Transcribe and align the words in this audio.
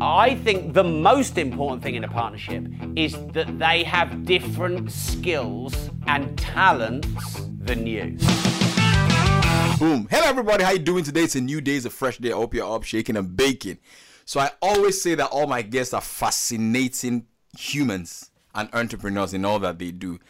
I 0.00 0.36
think 0.36 0.74
the 0.74 0.84
most 0.84 1.38
important 1.38 1.82
thing 1.82 1.96
in 1.96 2.04
a 2.04 2.08
partnership 2.08 2.64
is 2.94 3.16
that 3.32 3.58
they 3.58 3.82
have 3.82 4.24
different 4.24 4.92
skills 4.92 5.74
and 6.06 6.38
talents 6.38 7.40
than 7.58 7.84
you. 7.84 8.16
Boom. 9.80 10.06
Hello 10.08 10.24
everybody, 10.24 10.62
how 10.62 10.70
you 10.70 10.78
doing 10.78 11.02
today? 11.02 11.24
It's 11.24 11.34
a 11.34 11.40
new 11.40 11.60
day, 11.60 11.74
it's 11.74 11.84
a 11.84 11.90
fresh 11.90 12.18
day. 12.18 12.30
I 12.30 12.36
hope 12.36 12.54
you're 12.54 12.72
up 12.72 12.84
shaking 12.84 13.16
and 13.16 13.36
baking. 13.36 13.78
So 14.24 14.38
I 14.38 14.52
always 14.62 15.02
say 15.02 15.16
that 15.16 15.30
all 15.30 15.48
my 15.48 15.62
guests 15.62 15.92
are 15.92 16.00
fascinating 16.00 17.26
humans 17.58 18.30
and 18.54 18.68
entrepreneurs 18.72 19.34
in 19.34 19.44
all 19.44 19.58
that 19.58 19.80
they 19.80 19.90
do. 19.90 20.20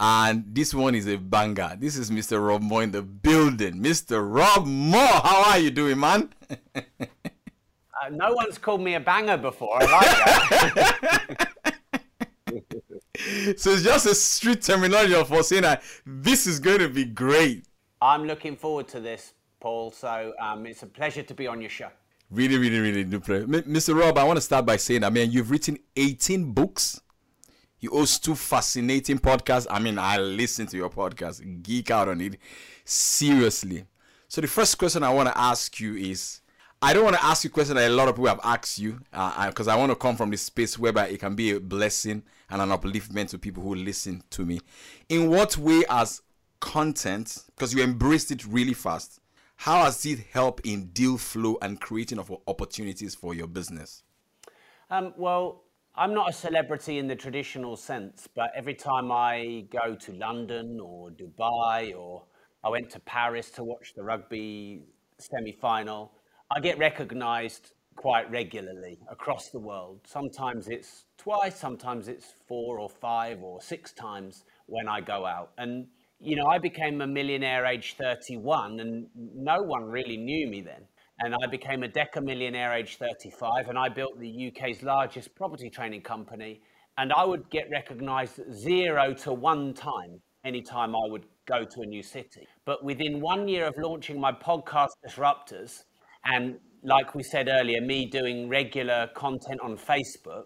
And 0.00 0.44
this 0.48 0.72
one 0.72 0.94
is 0.94 1.06
a 1.06 1.16
banger. 1.16 1.76
This 1.78 1.96
is 1.96 2.10
Mr. 2.10 2.44
Rob 2.44 2.62
Moore 2.62 2.82
in 2.82 2.92
the 2.92 3.02
building. 3.02 3.82
Mr. 3.82 4.26
Rob 4.26 4.66
Moore, 4.66 5.20
how 5.22 5.50
are 5.50 5.58
you 5.58 5.70
doing, 5.70 6.00
man? 6.00 6.30
no 8.10 8.32
one's 8.32 8.58
called 8.58 8.80
me 8.80 8.94
a 8.94 9.00
banger 9.00 9.36
before. 9.36 9.82
I 9.82 9.84
like 9.84 10.06
that. 10.74 11.48
so 13.56 13.70
it's 13.70 13.82
just 13.82 14.06
a 14.06 14.14
street 14.14 14.62
terminology 14.62 15.22
for 15.24 15.42
saying 15.42 15.62
that 15.62 15.82
this 16.06 16.46
is 16.46 16.60
going 16.60 16.78
to 16.80 16.88
be 16.88 17.04
great. 17.04 17.66
I'm 18.00 18.24
looking 18.24 18.56
forward 18.56 18.88
to 18.88 19.00
this, 19.00 19.34
Paul. 19.60 19.90
So 19.92 20.32
um, 20.40 20.66
it's 20.66 20.82
a 20.82 20.86
pleasure 20.86 21.22
to 21.22 21.34
be 21.34 21.46
on 21.46 21.60
your 21.60 21.70
show. 21.70 21.88
Really, 22.30 22.58
really, 22.58 22.78
really 22.78 23.04
do 23.04 23.20
play. 23.20 23.40
Mr. 23.42 23.98
Rob, 23.98 24.18
I 24.18 24.24
want 24.24 24.38
to 24.38 24.40
start 24.40 24.66
by 24.66 24.76
saying, 24.76 25.04
I 25.04 25.10
mean, 25.10 25.30
you've 25.30 25.50
written 25.50 25.78
18 25.96 26.52
books. 26.52 27.00
You 27.80 27.90
host 27.90 28.24
two 28.24 28.34
fascinating 28.34 29.18
podcasts. 29.18 29.66
I 29.70 29.78
mean, 29.78 29.98
I 29.98 30.16
listen 30.16 30.66
to 30.68 30.76
your 30.76 30.90
podcast, 30.90 31.62
geek 31.62 31.90
out 31.90 32.08
on 32.08 32.20
it 32.20 32.38
seriously. 32.84 33.84
So 34.26 34.40
the 34.40 34.46
first 34.46 34.78
question 34.78 35.02
I 35.02 35.10
want 35.10 35.28
to 35.28 35.38
ask 35.38 35.78
you 35.78 35.94
is, 35.94 36.40
I 36.84 36.92
don't 36.92 37.04
want 37.04 37.16
to 37.16 37.24
ask 37.24 37.44
you 37.44 37.48
a 37.48 37.50
question 37.50 37.76
that 37.76 37.90
a 37.90 37.94
lot 37.94 38.08
of 38.08 38.14
people 38.14 38.26
have 38.26 38.40
asked 38.44 38.78
you, 38.78 39.00
because 39.10 39.68
uh, 39.68 39.72
I 39.72 39.76
want 39.76 39.90
to 39.90 39.96
come 39.96 40.16
from 40.16 40.30
this 40.30 40.42
space 40.42 40.78
whereby 40.78 41.08
it 41.08 41.18
can 41.18 41.34
be 41.34 41.52
a 41.52 41.58
blessing 41.58 42.22
and 42.50 42.60
an 42.60 42.68
upliftment 42.68 43.30
to 43.30 43.38
people 43.38 43.62
who 43.62 43.74
listen 43.74 44.22
to 44.28 44.44
me. 44.44 44.60
In 45.08 45.30
what 45.30 45.56
way, 45.56 45.84
as 45.88 46.20
content, 46.60 47.38
because 47.46 47.72
you 47.72 47.82
embraced 47.82 48.30
it 48.32 48.44
really 48.44 48.74
fast, 48.74 49.18
how 49.56 49.84
has 49.84 50.04
it 50.04 50.26
helped 50.30 50.66
in 50.66 50.88
deal 50.88 51.16
flow 51.16 51.56
and 51.62 51.80
creating 51.80 52.18
of 52.18 52.30
opportunities 52.46 53.14
for 53.14 53.32
your 53.32 53.46
business? 53.46 54.02
Um, 54.90 55.14
well, 55.16 55.62
I'm 55.94 56.12
not 56.12 56.28
a 56.28 56.32
celebrity 56.34 56.98
in 56.98 57.08
the 57.08 57.16
traditional 57.16 57.78
sense, 57.78 58.28
but 58.36 58.50
every 58.54 58.74
time 58.74 59.10
I 59.10 59.64
go 59.70 59.94
to 59.94 60.12
London 60.12 60.78
or 60.82 61.08
Dubai 61.12 61.96
or 61.96 62.24
I 62.62 62.68
went 62.68 62.90
to 62.90 63.00
Paris 63.00 63.50
to 63.52 63.64
watch 63.64 63.94
the 63.96 64.02
rugby 64.02 64.82
semi 65.18 65.52
final, 65.52 66.12
I 66.56 66.60
get 66.60 66.78
recognized 66.78 67.72
quite 67.96 68.30
regularly 68.30 69.00
across 69.10 69.48
the 69.48 69.58
world. 69.58 69.98
Sometimes 70.06 70.68
it's 70.68 71.06
twice, 71.18 71.56
sometimes 71.56 72.06
it's 72.06 72.34
four 72.46 72.78
or 72.78 72.88
five 72.88 73.42
or 73.42 73.60
six 73.60 73.92
times 73.92 74.44
when 74.66 74.86
I 74.86 75.00
go 75.00 75.26
out. 75.26 75.50
And 75.58 75.88
you 76.20 76.36
know, 76.36 76.46
I 76.46 76.58
became 76.58 77.00
a 77.00 77.08
millionaire 77.08 77.66
age 77.66 77.96
31 77.98 78.78
and 78.78 79.06
no 79.16 79.62
one 79.62 79.82
really 79.86 80.16
knew 80.16 80.46
me 80.46 80.60
then. 80.60 80.82
And 81.18 81.34
I 81.34 81.48
became 81.48 81.82
a 81.82 81.88
deca 81.88 82.22
millionaire 82.22 82.72
age 82.72 82.98
35 82.98 83.68
and 83.68 83.76
I 83.76 83.88
built 83.88 84.20
the 84.20 84.52
UK's 84.52 84.84
largest 84.84 85.34
property 85.34 85.68
training 85.68 86.02
company. 86.02 86.62
And 86.98 87.12
I 87.12 87.24
would 87.24 87.50
get 87.50 87.68
recognized 87.72 88.40
zero 88.52 89.12
to 89.14 89.32
one 89.32 89.74
time 89.74 90.20
anytime 90.44 90.94
I 90.94 91.08
would 91.08 91.26
go 91.46 91.64
to 91.64 91.80
a 91.80 91.86
new 91.86 92.02
city. 92.04 92.46
But 92.64 92.84
within 92.84 93.20
one 93.20 93.48
year 93.48 93.66
of 93.66 93.74
launching 93.76 94.20
my 94.20 94.30
podcast 94.30 94.90
Disruptors, 95.04 95.82
and 96.24 96.58
like 96.82 97.14
we 97.14 97.22
said 97.22 97.48
earlier, 97.48 97.80
me 97.80 98.06
doing 98.06 98.48
regular 98.48 99.08
content 99.14 99.60
on 99.62 99.76
Facebook, 99.76 100.44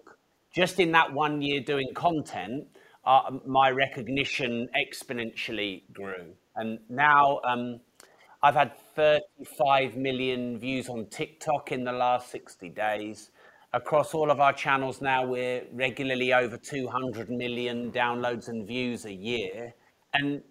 just 0.54 0.78
in 0.80 0.92
that 0.92 1.12
one 1.12 1.42
year 1.42 1.60
doing 1.60 1.88
content, 1.94 2.64
uh, 3.04 3.30
my 3.46 3.70
recognition 3.70 4.68
exponentially 4.76 5.82
grew. 5.92 6.32
And 6.56 6.78
now 6.88 7.40
um, 7.44 7.80
I've 8.42 8.54
had 8.54 8.72
35 8.94 9.96
million 9.96 10.58
views 10.58 10.88
on 10.88 11.06
TikTok 11.06 11.72
in 11.72 11.84
the 11.84 11.92
last 11.92 12.30
60 12.30 12.68
days. 12.70 13.30
Across 13.72 14.14
all 14.14 14.30
of 14.30 14.40
our 14.40 14.52
channels 14.52 15.02
now, 15.02 15.26
we're 15.26 15.64
regularly 15.72 16.32
over 16.32 16.56
200 16.56 17.30
million 17.30 17.90
downloads 17.90 18.48
and 18.48 18.66
views 18.66 19.04
a 19.04 19.12
year. 19.12 19.74
And 20.14 20.42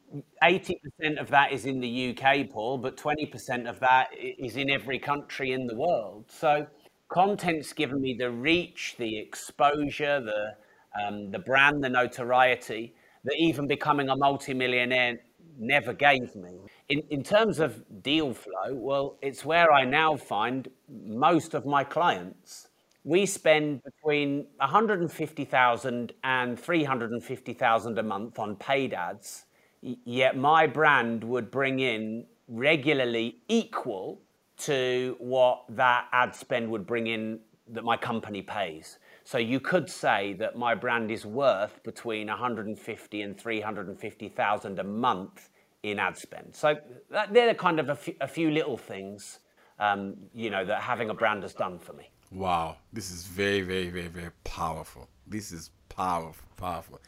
80% 0.43 1.19
of 1.19 1.29
that 1.29 1.51
is 1.51 1.65
in 1.65 1.79
the 1.79 2.15
UK, 2.15 2.49
Paul, 2.49 2.77
but 2.77 2.95
20% 2.95 3.67
of 3.67 3.79
that 3.79 4.09
is 4.13 4.55
in 4.55 4.69
every 4.69 4.99
country 4.99 5.51
in 5.51 5.65
the 5.67 5.75
world. 5.75 6.25
So 6.29 6.67
content's 7.09 7.73
given 7.73 8.01
me 8.01 8.15
the 8.17 8.31
reach, 8.31 8.95
the 8.97 9.17
exposure, 9.17 10.21
the 10.21 10.55
um, 10.99 11.31
the 11.31 11.39
brand, 11.39 11.83
the 11.83 11.89
notoriety 11.89 12.95
that 13.23 13.35
even 13.37 13.67
becoming 13.67 14.09
a 14.09 14.15
multimillionaire 14.15 15.19
never 15.59 15.93
gave 15.93 16.35
me. 16.35 16.59
In, 16.89 17.01
in 17.09 17.23
terms 17.23 17.59
of 17.59 17.83
deal 18.01 18.33
flow, 18.33 18.73
well, 18.73 19.17
it's 19.21 19.43
where 19.43 19.71
I 19.71 19.83
now 19.85 20.15
find 20.15 20.69
most 20.89 21.53
of 21.53 21.65
my 21.65 21.83
clients. 21.83 22.67
We 23.03 23.25
spend 23.25 23.81
between 23.83 24.47
150,000 24.57 26.13
and 26.23 26.59
350,000 26.59 27.97
a 27.99 28.03
month 28.03 28.39
on 28.39 28.55
paid 28.55 28.93
ads, 28.93 29.45
yet 29.81 30.37
my 30.37 30.67
brand 30.67 31.23
would 31.23 31.51
bring 31.51 31.79
in 31.79 32.25
regularly 32.47 33.37
equal 33.47 34.21
to 34.57 35.15
what 35.19 35.63
that 35.69 36.07
ad 36.11 36.35
spend 36.35 36.69
would 36.71 36.85
bring 36.87 37.07
in 37.07 37.39
that 37.69 37.83
my 37.83 37.97
company 37.97 38.41
pays. 38.41 38.97
So 39.23 39.37
you 39.37 39.59
could 39.59 39.89
say 39.89 40.33
that 40.39 40.57
my 40.57 40.73
brand 40.73 41.11
is 41.11 41.25
worth 41.25 41.83
between 41.83 42.27
150 42.27 43.21
and 43.21 43.37
350,000 43.37 44.79
a 44.79 44.83
month 44.83 45.49
in 45.83 45.99
ad 45.99 46.17
spend. 46.17 46.55
So 46.55 46.77
that, 47.11 47.33
they're 47.33 47.53
kind 47.53 47.79
of 47.79 47.89
a 47.89 47.95
few, 47.95 48.15
few 48.27 48.51
little 48.51 48.77
things, 48.77 49.39
um, 49.79 50.15
you 50.33 50.49
know, 50.49 50.63
that 50.65 50.81
having 50.81 51.09
a 51.09 51.13
brand 51.13 51.43
has 51.43 51.53
done 51.53 51.77
for 51.77 51.93
me. 51.93 52.09
Wow, 52.31 52.77
this 52.93 53.11
is 53.11 53.25
very, 53.25 53.61
very, 53.61 53.89
very, 53.89 54.07
very 54.07 54.31
powerful. 54.43 55.07
This 55.27 55.51
is 55.51 55.71
powerful, 55.89 56.47
powerful. 56.57 56.99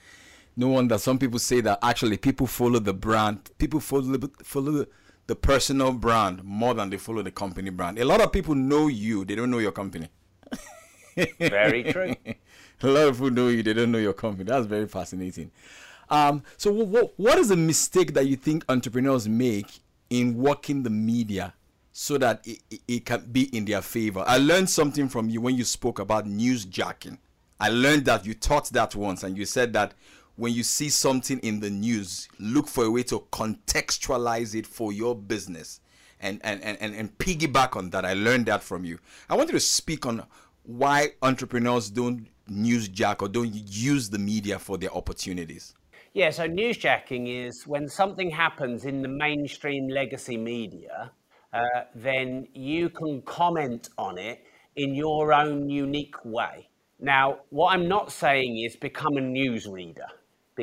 No 0.56 0.68
wonder 0.68 0.98
some 0.98 1.18
people 1.18 1.40
say 1.40 1.62
that 1.62 1.80
actually 1.82 2.18
people 2.18 2.48
follow 2.48 2.80
the 2.80 2.94
brand, 2.94 3.50
people 3.58 3.80
follow 3.80 4.18
follow 4.44 4.86
the, 5.28 5.36
personal 5.36 5.92
brand 5.92 6.44
more 6.44 6.74
than 6.74 6.90
they 6.90 6.98
follow 6.98 7.22
the 7.22 7.32
company 7.32 7.70
brand. 7.70 8.00
A 8.00 8.06
lot 8.06 8.20
of 8.20 8.32
people 8.32 8.56
know 8.56 8.88
you, 8.88 9.24
they 9.26 9.36
don't 9.36 9.52
know 9.52 9.60
your 9.60 9.72
company. 9.72 10.10
Very 11.40 11.84
true. 11.84 12.16
a 12.82 12.88
lot 12.88 13.08
of 13.08 13.16
people 13.16 13.32
know 13.32 13.48
you, 13.50 13.62
they 13.62 13.74
don't 13.74 13.92
know 13.92 14.00
your 14.00 14.14
company. 14.14 14.46
That's 14.46 14.66
very 14.66 14.88
fascinating. 14.88 15.52
Um, 16.10 16.44
so, 16.58 16.72
what, 16.72 17.14
what 17.18 17.38
is 17.38 17.50
the 17.50 17.58
mistake 17.58 18.14
that 18.14 18.26
you 18.28 18.36
think 18.36 18.66
entrepreneurs 18.70 19.28
make 19.28 19.80
in 20.10 20.36
working 20.36 20.84
the 20.84 20.90
media 20.90 21.54
so 21.92 22.18
that 22.18 22.42
it, 22.48 22.60
it, 22.72 22.82
it 22.88 23.06
can 23.06 23.28
be 23.32 23.56
in 23.56 23.66
their 23.66 23.82
favor? 23.82 24.24
I 24.26 24.38
learned 24.38 24.70
something 24.70 25.08
from 25.10 25.30
you 25.30 25.42
when 25.42 25.56
you 25.56 25.64
spoke 25.64 26.00
about 26.00 26.26
news 26.26 26.66
jacking. 26.66 27.20
I 27.60 27.70
learned 27.70 28.06
that 28.06 28.26
you 28.26 28.34
taught 28.34 28.70
that 28.70 28.96
once, 28.96 29.24
and 29.24 29.38
you 29.38 29.46
said 29.46 29.74
that 29.74 29.94
when 30.40 30.54
you 30.54 30.64
see 30.64 30.90
something 30.90 31.38
in 31.40 31.60
the 31.60 31.70
news, 31.70 32.30
look 32.40 32.70
for 32.70 32.86
a 32.86 32.90
way 32.90 33.04
to 33.04 33.20
contextualize 33.32 34.56
it 34.56 34.66
for 34.66 34.94
your 34.94 35.14
business 35.14 35.82
and, 36.22 36.40
and, 36.46 36.64
and, 36.64 36.78
and 36.80 37.18
piggyback 37.18 37.76
on 37.76 37.90
that. 37.90 38.06
I 38.06 38.14
learned 38.14 38.46
that 38.46 38.64
from 38.64 38.86
you. 38.86 39.00
I 39.30 39.36
wanted 39.36 39.52
to 39.52 39.60
speak 39.60 40.06
on 40.06 40.26
why 40.64 41.10
entrepreneurs 41.22 41.90
don't 41.90 42.28
newsjack 42.50 43.22
or 43.22 43.28
don't 43.28 43.52
use 43.54 44.10
the 44.10 44.18
media 44.18 44.58
for 44.58 44.78
their 44.78 44.94
opportunities? 44.94 45.76
Yeah, 46.14 46.30
so 46.30 46.48
newsjacking 46.48 47.48
is 47.48 47.68
when 47.68 47.90
something 47.90 48.32
happens 48.32 48.86
in 48.86 49.02
the 49.02 49.10
mainstream 49.10 49.90
legacy 49.90 50.38
media, 50.38 51.12
uh, 51.52 51.62
then 51.94 52.48
you 52.54 52.90
can 52.90 53.22
comment 53.24 53.90
on 53.98 54.18
it 54.18 54.46
in 54.78 54.96
your 54.96 55.34
own 55.34 55.70
unique 55.70 56.24
way. 56.24 56.70
Now, 56.98 57.40
what 57.50 57.74
I'm 57.74 57.88
not 57.90 58.12
saying 58.12 58.58
is 58.58 58.78
become 58.78 59.18
a 59.18 59.22
newsreader 59.22 60.08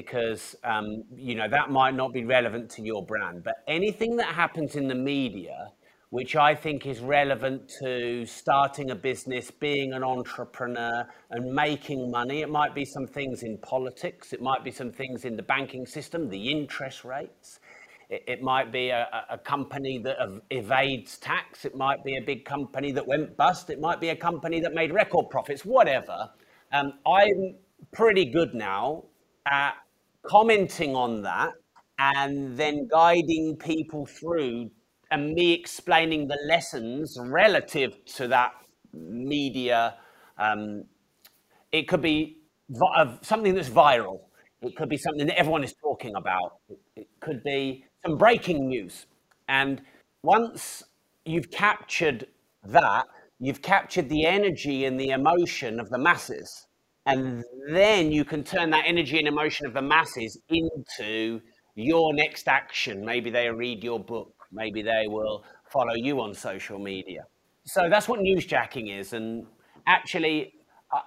because 0.00 0.54
um, 0.62 1.04
you 1.16 1.34
know 1.34 1.48
that 1.48 1.70
might 1.70 1.94
not 1.94 2.12
be 2.12 2.24
relevant 2.24 2.68
to 2.76 2.82
your 2.82 3.02
brand. 3.04 3.42
But 3.42 3.54
anything 3.66 4.16
that 4.16 4.34
happens 4.42 4.76
in 4.76 4.88
the 4.88 4.94
media 4.94 5.72
which 6.10 6.36
I 6.36 6.54
think 6.54 6.86
is 6.86 7.00
relevant 7.00 7.68
to 7.80 8.24
starting 8.26 8.90
a 8.90 8.94
business, 8.94 9.50
being 9.50 9.92
an 9.92 10.04
entrepreneur, 10.04 11.06
and 11.30 11.52
making 11.52 12.10
money. 12.10 12.42
It 12.42 12.48
might 12.48 12.74
be 12.74 12.84
some 12.84 13.06
things 13.06 13.42
in 13.42 13.58
politics, 13.58 14.32
it 14.32 14.40
might 14.40 14.62
be 14.62 14.70
some 14.70 14.92
things 14.92 15.24
in 15.24 15.36
the 15.36 15.42
banking 15.42 15.84
system, 15.84 16.28
the 16.28 16.50
interest 16.50 17.04
rates. 17.04 17.60
It, 18.08 18.40
might 18.40 18.70
be 18.70 18.90
a, 18.90 19.08
a, 19.30 19.36
company 19.36 19.98
that 19.98 20.16
evades 20.52 21.18
tax. 21.18 21.64
It 21.64 21.74
might 21.74 22.04
be 22.04 22.16
a 22.18 22.20
big 22.20 22.44
company 22.44 22.92
that 22.92 23.04
went 23.04 23.36
bust. 23.36 23.68
It 23.68 23.80
might 23.80 24.00
be 24.00 24.10
a 24.10 24.16
company 24.16 24.60
that 24.60 24.72
made 24.72 24.92
record 24.92 25.28
profits, 25.28 25.64
whatever. 25.64 26.30
Um, 26.72 26.92
I'm 27.04 27.56
pretty 27.92 28.26
good 28.26 28.54
now 28.54 29.06
at 29.44 29.74
commenting 30.28 30.94
on 30.94 31.22
that 31.22 31.52
and 31.98 32.56
then 32.56 32.88
guiding 32.90 33.56
people 33.56 34.06
through 34.06 34.70
and 35.10 35.32
me 35.34 35.52
explaining 35.52 36.26
the 36.28 36.38
lessons 36.48 37.16
relative 37.20 38.04
to 38.16 38.28
that 38.28 38.52
media 38.92 39.96
Um, 40.38 40.84
it 41.72 41.88
could 41.88 42.02
be 42.02 42.38
vi- 42.68 43.18
something 43.22 43.54
that's 43.54 43.68
viral. 43.68 44.20
It 44.62 44.76
could 44.76 44.88
be 44.88 44.96
something 44.96 45.26
that 45.26 45.38
everyone 45.38 45.64
is 45.64 45.74
talking 45.74 46.14
about. 46.14 46.58
It, 46.68 46.78
it 46.96 47.08
could 47.20 47.42
be 47.44 47.84
some 48.04 48.16
breaking 48.18 48.68
news. 48.68 49.06
And 49.48 49.82
once 50.22 50.82
you've 51.24 51.50
captured 51.50 52.26
that, 52.64 53.06
you've 53.38 53.62
captured 53.62 54.08
the 54.08 54.26
energy 54.26 54.84
and 54.84 54.98
the 54.98 55.10
emotion 55.10 55.78
of 55.80 55.90
the 55.90 55.98
masses. 55.98 56.65
And 57.06 57.44
then 57.68 58.10
you 58.10 58.24
can 58.24 58.42
turn 58.42 58.70
that 58.70 58.84
energy 58.86 59.18
and 59.18 59.28
emotion 59.28 59.66
of 59.66 59.74
the 59.74 59.82
masses 59.82 60.38
into 60.48 61.40
your 61.76 62.12
next 62.12 62.48
action. 62.48 63.04
Maybe 63.04 63.30
they 63.30 63.48
read 63.48 63.84
your 63.84 64.00
book. 64.00 64.34
Maybe 64.52 64.82
they 64.82 65.04
will 65.06 65.44
follow 65.70 65.94
you 65.94 66.20
on 66.20 66.34
social 66.34 66.78
media. 66.78 67.24
So 67.64 67.88
that's 67.88 68.08
what 68.08 68.20
newsjacking 68.20 68.98
is. 68.98 69.12
And 69.12 69.46
actually, 69.86 70.54
I, 70.92 71.00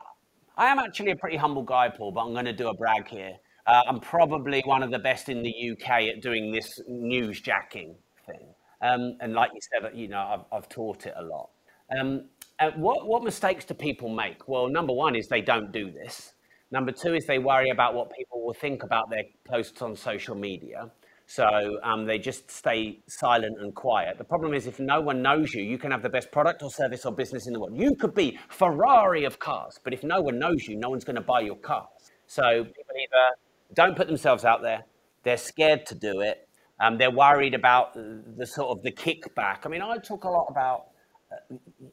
I 0.58 0.68
am 0.68 0.80
actually 0.80 1.12
a 1.12 1.16
pretty 1.16 1.38
humble 1.38 1.64
guy, 1.64 1.90
Paul, 1.90 2.12
but 2.12 2.22
I'm 2.22 2.34
going 2.34 2.46
to 2.46 2.54
do 2.54 2.70
a 2.70 2.74
brag 2.74 3.08
here. 3.08 3.34
Uh, 3.68 3.84
I'm 3.88 4.00
probably 4.00 4.62
one 4.66 4.84
of 4.84 4.92
the 4.92 5.00
best 5.00 5.30
in 5.30 5.44
the 5.44 5.72
UK 5.72 6.04
at 6.16 6.22
doing 6.22 6.52
this 6.52 6.80
newsjacking 6.90 7.96
thing. 8.26 8.54
Um, 8.82 9.18
and 9.20 9.34
like 9.34 9.52
you 9.54 9.60
said, 9.62 9.92
you 9.96 10.08
know, 10.08 10.20
I've, 10.20 10.58
I've 10.58 10.70
taught 10.70 11.06
it 11.06 11.14
a 11.18 11.24
lot. 11.24 11.50
Um, 11.98 12.26
uh, 12.60 12.72
what, 12.76 13.08
what 13.08 13.24
mistakes 13.24 13.66
do 13.66 13.74
people 13.74 14.10
make? 14.10 14.48
Well, 14.48 14.68
number 14.70 14.94
one 14.94 15.16
is 15.16 15.28
they 15.28 15.42
don't 15.42 15.72
do 15.72 15.92
this. 15.92 16.34
Number 16.72 16.92
two 16.92 17.16
is 17.16 17.26
they 17.26 17.40
worry 17.40 17.70
about 17.70 17.96
what 17.96 18.12
people 18.16 18.44
will 18.46 18.54
think 18.54 18.84
about 18.84 19.10
their 19.10 19.24
posts 19.46 19.82
on 19.82 19.96
social 19.96 20.36
media. 20.36 20.92
So 21.26 21.80
um, 21.84 22.06
they 22.06 22.18
just 22.18 22.50
stay 22.50 23.02
silent 23.08 23.58
and 23.60 23.74
quiet. 23.76 24.18
The 24.18 24.24
problem 24.24 24.54
is, 24.56 24.66
if 24.66 24.80
no 24.80 25.00
one 25.00 25.22
knows 25.22 25.54
you, 25.54 25.64
you 25.64 25.78
can 25.78 25.92
have 25.92 26.02
the 26.02 26.10
best 26.10 26.32
product 26.32 26.64
or 26.64 26.72
service 26.72 27.06
or 27.06 27.12
business 27.12 27.46
in 27.46 27.54
the 27.54 27.60
world. 27.60 27.78
You 27.78 27.96
could 27.96 28.16
be 28.16 28.40
Ferrari 28.50 29.26
of 29.26 29.38
cars, 29.38 29.80
but 29.84 29.94
if 29.94 30.04
no 30.04 30.22
one 30.22 30.40
knows 30.40 30.68
you, 30.68 30.76
no 30.76 30.90
one's 30.90 31.04
going 31.04 31.18
to 31.18 31.22
buy 31.22 31.42
your 31.42 31.56
cars. 31.56 31.88
So 32.26 32.64
people 32.64 32.96
either 32.96 33.36
don't 33.76 33.96
put 33.96 34.08
themselves 34.08 34.44
out 34.44 34.64
there, 34.64 34.86
they're 35.24 35.38
scared 35.38 35.86
to 35.88 35.96
do 35.96 36.22
it, 36.22 36.48
um, 36.80 36.98
they're 36.98 37.12
worried 37.12 37.54
about 37.54 37.94
the 37.94 38.48
sort 38.48 38.76
of 38.76 38.82
the 38.84 38.92
kickback. 38.92 39.66
I 39.66 39.70
mean, 39.70 39.82
I 39.82 39.98
talk 39.98 40.24
a 40.24 40.30
lot 40.30 40.48
about, 40.50 40.88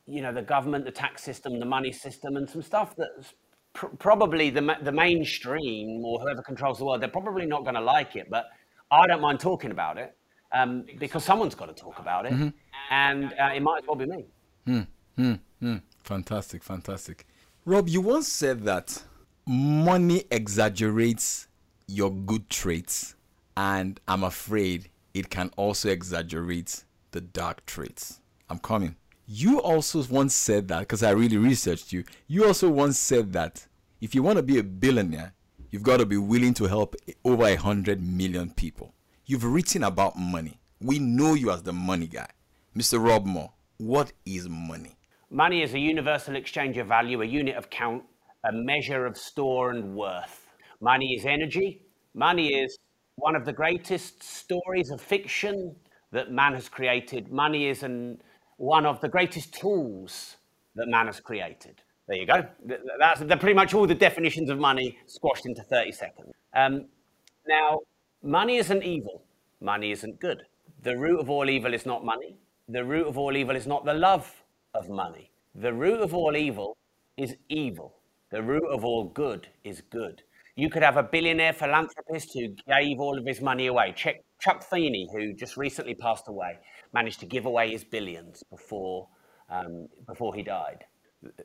you 0.07 0.23
know, 0.23 0.33
the 0.33 0.43
government, 0.43 0.85
the 0.85 0.91
tax 0.91 1.23
system, 1.23 1.59
the 1.59 1.67
money 1.67 1.93
system, 1.93 2.37
and 2.37 2.49
some 2.49 2.63
stuff 2.63 2.95
that's 2.97 3.35
pr- 3.73 3.87
probably 3.99 4.51
the, 4.51 4.77
the 4.83 4.93
mainstream 4.93 6.05
or 6.05 6.21
whoever 6.21 6.43
controls 6.43 6.79
the 6.79 6.85
world, 6.85 7.01
they're 7.03 7.09
probably 7.09 7.47
not 7.47 7.63
going 7.63 7.75
to 7.75 7.81
like 7.81 8.17
it, 8.17 8.29
but 8.31 8.47
I 8.91 9.07
don't 9.07 9.21
mind 9.21 9.41
talking 9.41 9.71
about 9.71 9.99
it 9.99 10.17
um, 10.53 10.85
because 10.99 11.25
someone's 11.25 11.55
got 11.55 11.67
to 11.67 11.75
talk 11.75 11.99
about 11.99 12.27
it, 12.27 12.33
mm-hmm. 12.33 12.49
and 12.91 13.33
uh, 13.33 13.51
it 13.55 13.61
might 13.61 13.83
as 13.83 13.87
well 13.87 13.97
be 13.97 14.07
me. 14.07 14.25
Mm, 14.67 14.87
mm, 15.19 15.41
mm. 15.63 15.83
Fantastic, 16.05 16.63
fantastic. 16.63 17.27
Rob, 17.65 17.89
you 17.89 18.01
once 18.01 18.29
said 18.29 18.63
that 18.65 19.03
money 19.47 20.25
exaggerates 20.31 21.49
your 21.89 22.13
good 22.13 22.49
traits 22.49 23.17
and 23.57 24.01
I'm 24.07 24.25
afraid 24.25 24.91
it 25.15 25.31
can 25.31 25.51
also 25.57 25.89
exaggerate 25.89 26.85
the 27.13 27.21
dark 27.21 27.65
traits. 27.67 28.21
I'm 28.51 28.59
coming. 28.59 28.97
You 29.27 29.61
also 29.61 30.05
once 30.05 30.35
said 30.35 30.69
that, 30.69 30.81
because 30.81 31.03
I 31.03 31.11
really 31.11 31.37
researched 31.37 31.93
you, 31.93 32.05
you 32.29 32.47
also 32.47 32.71
once 32.71 32.99
said 32.99 33.33
that 33.33 33.67
if 34.01 34.15
you 34.15 34.23
want 34.23 34.37
to 34.37 34.43
be 34.43 34.59
a 34.59 34.63
billionaire, 34.63 35.33
you've 35.71 35.83
got 35.83 35.97
to 35.97 36.07
be 36.07 36.17
willing 36.17 36.55
to 36.55 36.65
help 36.65 36.95
over 37.25 37.45
a 37.45 37.57
hundred 37.57 38.01
million 38.01 38.51
people. 38.51 38.95
You've 39.25 39.45
written 39.45 39.83
about 39.83 40.17
money. 40.17 40.61
We 40.81 41.01
know 41.01 41.35
you 41.35 41.51
as 41.51 41.63
the 41.65 41.73
money 41.73 42.07
guy. 42.07 42.29
Mr. 42.77 43.05
Rob 43.05 43.27
Moore, 43.27 43.53
what 43.79 44.13
is 44.25 44.49
money? 44.49 44.97
Money 45.31 45.63
is 45.63 45.75
a 45.75 45.79
universal 45.79 46.37
exchange 46.37 46.77
of 46.77 46.87
value, 46.87 47.21
a 47.21 47.25
unit 47.25 47.57
of 47.57 47.69
count, 47.69 48.05
a 48.45 48.53
measure 48.53 49.07
of 49.07 49.17
store 49.17 49.71
and 49.71 49.97
worth. 49.97 50.47
Money 50.81 51.15
is 51.15 51.27
energy. 51.27 51.83
Money 52.15 52.55
is 52.55 52.79
one 53.17 53.35
of 53.35 53.45
the 53.45 53.53
greatest 53.53 54.23
stories 54.23 54.91
of 54.91 55.01
fiction 55.01 55.75
that 56.13 56.31
man 56.31 56.55
has 56.55 56.69
created. 56.69 57.33
Money 57.33 57.67
is 57.69 57.83
an, 57.83 58.21
one 58.57 58.87
of 58.87 59.01
the 59.01 59.09
greatest 59.09 59.55
tools 59.55 60.37
that 60.75 60.89
man 60.89 61.07
has 61.07 61.21
created. 61.21 61.83
There 62.09 62.17
you 62.17 62.27
go. 62.27 62.45
That's 62.99 63.21
pretty 63.21 63.55
much 63.55 63.75
all 63.75 63.87
the 63.87 63.95
definitions 63.95 64.49
of 64.49 64.59
money 64.59 64.99
squashed 65.07 65.47
into 65.47 65.63
30 65.63 65.93
seconds. 65.93 66.33
Um, 66.55 66.87
now, 67.49 67.81
money 68.23 68.57
isn't 68.57 68.83
evil. 68.83 69.25
Money 69.61 69.91
isn't 69.91 70.21
good. 70.21 70.43
The 70.83 70.97
root 70.97 71.19
of 71.19 71.31
all 71.31 71.51
evil 71.51 71.75
is 71.75 71.85
not 71.85 72.05
money. 72.05 72.37
The 72.69 72.85
root 72.85 73.07
of 73.07 73.19
all 73.19 73.37
evil 73.37 73.57
is 73.57 73.67
not 73.67 73.85
the 73.85 73.95
love 73.95 74.45
of 74.75 74.89
money. 74.89 75.31
The 75.55 75.73
root 75.73 76.01
of 76.01 76.15
all 76.15 76.37
evil 76.37 76.77
is 77.17 77.37
evil. 77.49 77.95
The 78.31 78.43
root 78.43 78.67
of 78.71 78.85
all 78.85 79.05
good 79.05 79.49
is 79.65 79.81
good. 79.81 80.23
You 80.57 80.71
could 80.71 80.83
have 80.83 80.97
a 80.97 81.03
billionaire 81.03 81.53
philanthropist 81.53 82.33
who 82.35 82.49
gave 82.69 82.99
all 82.99 83.19
of 83.19 83.27
his 83.27 83.41
money 83.41 83.67
away. 83.67 83.93
Check 83.97 84.23
Chuck 84.41 84.63
Feeney, 84.63 85.09
who 85.13 85.33
just 85.33 85.57
recently 85.57 85.95
passed 85.95 86.29
away, 86.29 86.59
managed 86.93 87.21
to 87.21 87.27
give 87.27 87.47
away 87.47 87.71
his 87.71 87.85
billions 87.85 88.43
before, 88.51 89.09
um, 89.51 89.89
before 90.07 90.35
he 90.35 90.43
died. 90.43 90.85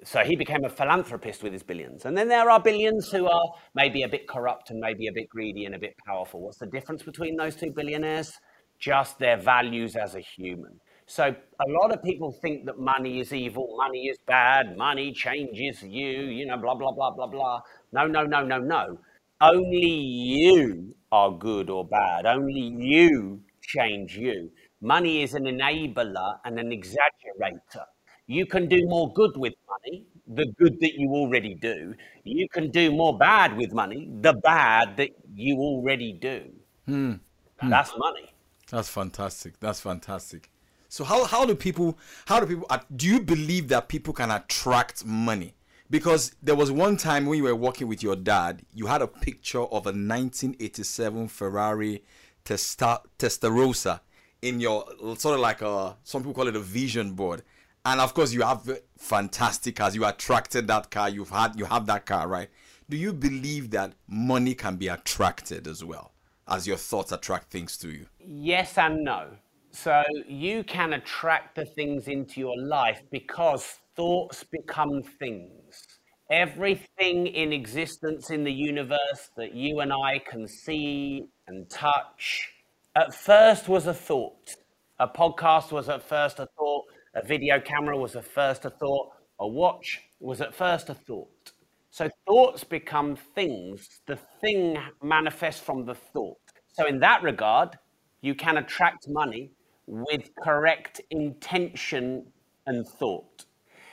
So 0.04 0.20
he 0.20 0.36
became 0.36 0.64
a 0.66 0.70
philanthropist 0.70 1.44
with 1.44 1.54
his 1.54 1.64
billions. 1.64 2.06
And 2.06 2.18
then 2.18 2.28
there 2.28 2.50
are 2.50 2.60
billions 2.62 3.10
who 3.10 3.28
are 3.28 3.54
maybe 3.74 4.04
a 4.04 4.08
bit 4.08 4.28
corrupt 4.28 4.70
and 4.70 4.80
maybe 4.80 5.08
a 5.08 5.12
bit 5.12 5.30
greedy 5.30 5.66
and 5.66 5.76
a 5.76 5.80
bit 5.80 5.96
powerful. 6.06 6.42
What's 6.42 6.58
the 6.58 6.68
difference 6.68 7.04
between 7.04 7.36
those 7.36 7.56
two 7.56 7.72
billionaires? 7.72 8.32
Just 8.80 9.18
their 9.20 9.38
values 9.38 9.96
as 9.96 10.16
a 10.16 10.20
human. 10.20 10.80
So 11.06 11.24
a 11.26 11.70
lot 11.70 11.94
of 11.94 12.02
people 12.04 12.32
think 12.42 12.66
that 12.66 12.80
money 12.80 13.20
is 13.20 13.34
evil, 13.34 13.76
money 13.78 14.08
is 14.08 14.18
bad, 14.26 14.78
money 14.78 15.12
changes 15.12 15.84
you, 15.84 16.24
you 16.38 16.46
know, 16.46 16.58
blah, 16.58 16.76
blah, 16.76 16.92
blah, 16.92 17.12
blah, 17.12 17.28
blah. 17.28 17.60
No, 17.92 18.08
no, 18.08 18.24
no, 18.24 18.44
no, 18.44 18.60
no. 18.60 18.98
Only 19.42 19.88
you 19.88 20.96
are 21.12 21.32
good 21.32 21.70
or 21.70 21.86
bad. 21.86 22.26
Only 22.26 22.74
you 22.78 23.42
change 23.62 24.16
you. 24.16 24.52
Money 24.82 25.22
is 25.22 25.36
an 25.36 25.44
enabler 25.44 26.40
and 26.44 26.60
an 26.60 26.72
exaggerator. 26.72 27.86
You 28.26 28.48
can 28.48 28.68
do 28.68 28.84
more 28.88 29.14
good 29.14 29.38
with 29.38 29.54
money, 29.70 30.08
the 30.28 30.48
good 30.58 30.80
that 30.80 30.94
you 30.96 31.10
already 31.12 31.54
do. 31.54 31.94
You 32.24 32.48
can 32.50 32.72
do 32.72 32.92
more 32.92 33.16
bad 33.16 33.56
with 33.56 33.74
money, 33.74 34.10
the 34.22 34.34
bad 34.34 34.98
that 34.98 35.12
you 35.36 35.58
already 35.60 36.14
do. 36.14 36.52
Hmm. 36.88 37.14
That's 37.62 37.96
money. 37.96 38.34
That's 38.72 38.90
fantastic. 38.90 39.60
That's 39.60 39.80
fantastic. 39.80 40.50
So 40.90 41.04
how 41.04 41.26
how 41.26 41.46
do 41.46 41.56
people 41.56 42.00
how 42.26 42.40
do 42.40 42.48
people 42.48 42.66
uh, 42.70 42.80
do 42.96 43.06
you 43.06 43.22
believe 43.22 43.68
that 43.68 43.88
people 43.88 44.14
can 44.14 44.32
attract 44.32 45.06
money? 45.06 45.54
Because 45.92 46.36
there 46.42 46.56
was 46.56 46.72
one 46.72 46.98
time 46.98 47.28
when 47.28 47.38
you 47.38 47.44
were 47.44 47.56
working 47.56 47.88
with 47.88 48.02
your 48.02 48.16
dad, 48.16 48.64
you 48.74 48.88
had 48.88 49.02
a 49.02 49.08
picture 49.08 49.62
of 49.62 49.86
a 49.86 49.94
1987 49.94 51.28
Ferrari 51.28 52.04
Testa, 52.46 53.02
Testarossa 53.20 54.00
in 54.42 54.60
your 54.60 54.86
sort 55.18 55.36
of 55.36 55.40
like 55.40 55.62
a 55.62 55.96
some 56.04 56.22
people 56.22 56.34
call 56.34 56.48
it 56.48 56.56
a 56.56 56.60
vision 56.60 57.14
board. 57.14 57.44
And 57.84 58.00
of 58.00 58.14
course, 58.14 58.32
you 58.32 58.42
have 58.42 58.70
fantastic 58.98 59.76
cars. 59.76 59.96
You 59.96 60.06
attracted 60.06 60.68
that 60.68 60.92
car. 60.92 61.10
You've 61.10 61.30
had 61.30 61.58
you 61.58 61.66
have 61.66 61.86
that 61.88 62.06
car, 62.06 62.28
right? 62.28 62.50
Do 62.90 62.98
you 62.98 63.14
believe 63.14 63.72
that 63.72 63.94
money 64.08 64.54
can 64.54 64.76
be 64.76 64.88
attracted 64.88 65.68
as 65.68 65.84
well 65.84 66.12
as 66.48 66.68
your 66.68 66.78
thoughts 66.78 67.12
attract 67.12 67.50
things 67.50 67.78
to 67.78 67.90
you? 67.90 68.06
Yes 68.20 68.78
and 68.78 69.04
no. 69.04 69.30
So 69.72 70.04
you 70.28 70.64
can 70.66 70.94
attract 70.94 71.56
the 71.56 71.66
things 71.66 72.08
into 72.08 72.42
your 72.42 72.58
life 72.58 73.02
because 73.10 73.78
thoughts 73.96 74.44
become 74.44 75.02
things. 75.20 75.88
Everything 76.30 77.28
in 77.28 77.54
existence 77.54 78.30
in 78.30 78.44
the 78.44 78.52
universe 78.52 79.30
that 79.38 79.54
you 79.54 79.80
and 79.80 79.92
I 79.94 80.20
can 80.20 80.48
see 80.48 81.24
and 81.48 81.70
touch 81.70 82.50
at 82.96 83.14
first 83.14 83.68
was 83.68 83.88
a 83.88 83.94
thought. 83.94 84.56
A 85.00 85.08
podcast 85.08 85.72
was 85.72 85.90
at 85.90 86.04
first 86.04 86.40
a 86.40 86.48
thought. 86.58 86.86
A 87.16 87.26
video 87.26 87.60
camera 87.60 87.98
was 87.98 88.16
at 88.16 88.26
first 88.26 88.66
a 88.66 88.70
thought. 88.70 89.12
A 89.40 89.48
watch 89.48 90.02
was 90.20 90.42
at 90.42 90.54
first 90.54 90.90
a 90.90 90.94
thought. 90.94 91.54
So 91.90 92.10
thoughts 92.28 92.64
become 92.64 93.18
things. 93.36 93.88
The 94.08 94.18
thing 94.42 94.78
manifests 95.02 95.62
from 95.62 95.86
the 95.86 95.96
thought. 95.96 96.38
So, 96.74 96.88
in 96.88 97.00
that 97.02 97.22
regard, 97.22 97.78
you 98.22 98.34
can 98.34 98.58
attract 98.58 99.10
money 99.10 99.52
with 99.88 100.30
correct 100.42 101.02
intention 101.10 102.28
and 102.66 102.88
thought. 102.88 103.46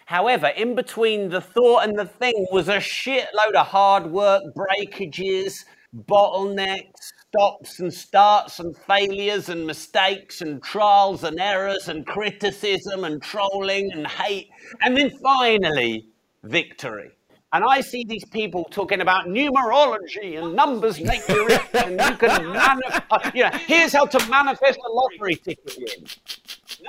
However, 0.07 0.47
in 0.47 0.75
between 0.75 1.29
the 1.29 1.41
thought 1.41 1.89
and 1.89 1.99
the 1.99 2.07
thing 2.07 2.47
was 2.53 2.69
a 2.69 2.77
shitload 2.77 3.55
of 3.57 3.67
hard 3.67 4.07
work, 4.07 4.43
breakages, 4.55 5.65
bottlenecks, 5.95 7.13
stops 7.29 7.81
and 7.81 7.93
starts 7.93 8.61
and 8.61 8.77
failures 8.77 9.49
and 9.49 9.67
mistakes 9.67 10.41
and 10.41 10.63
trials 10.63 11.25
and 11.25 11.39
errors 11.39 11.89
and 11.89 12.07
criticism 12.07 13.05
and 13.05 13.23
trolling 13.23 13.91
and 13.93 14.07
hate. 14.07 14.49
And 14.83 14.97
then 14.97 15.11
finally, 15.23 16.07
victory. 16.43 17.11
And 17.53 17.65
I 17.65 17.81
see 17.81 18.05
these 18.07 18.27
people 18.27 18.65
talking 18.71 19.01
about 19.01 19.27
numerology 19.27 20.39
and 20.43 20.55
numbers 20.55 21.01
make 21.01 21.27
you 21.29 21.47
rich, 21.47 21.61
and 21.73 21.93
you 21.93 22.17
can 22.17 22.53
manifest. 22.53 23.35
You 23.35 23.45
know, 23.45 23.51
here's 23.67 23.95
how 23.95 24.05
to 24.05 24.29
manifest 24.29 24.79
a 24.87 24.93
lottery 24.93 25.37
ticket. 25.37 26.19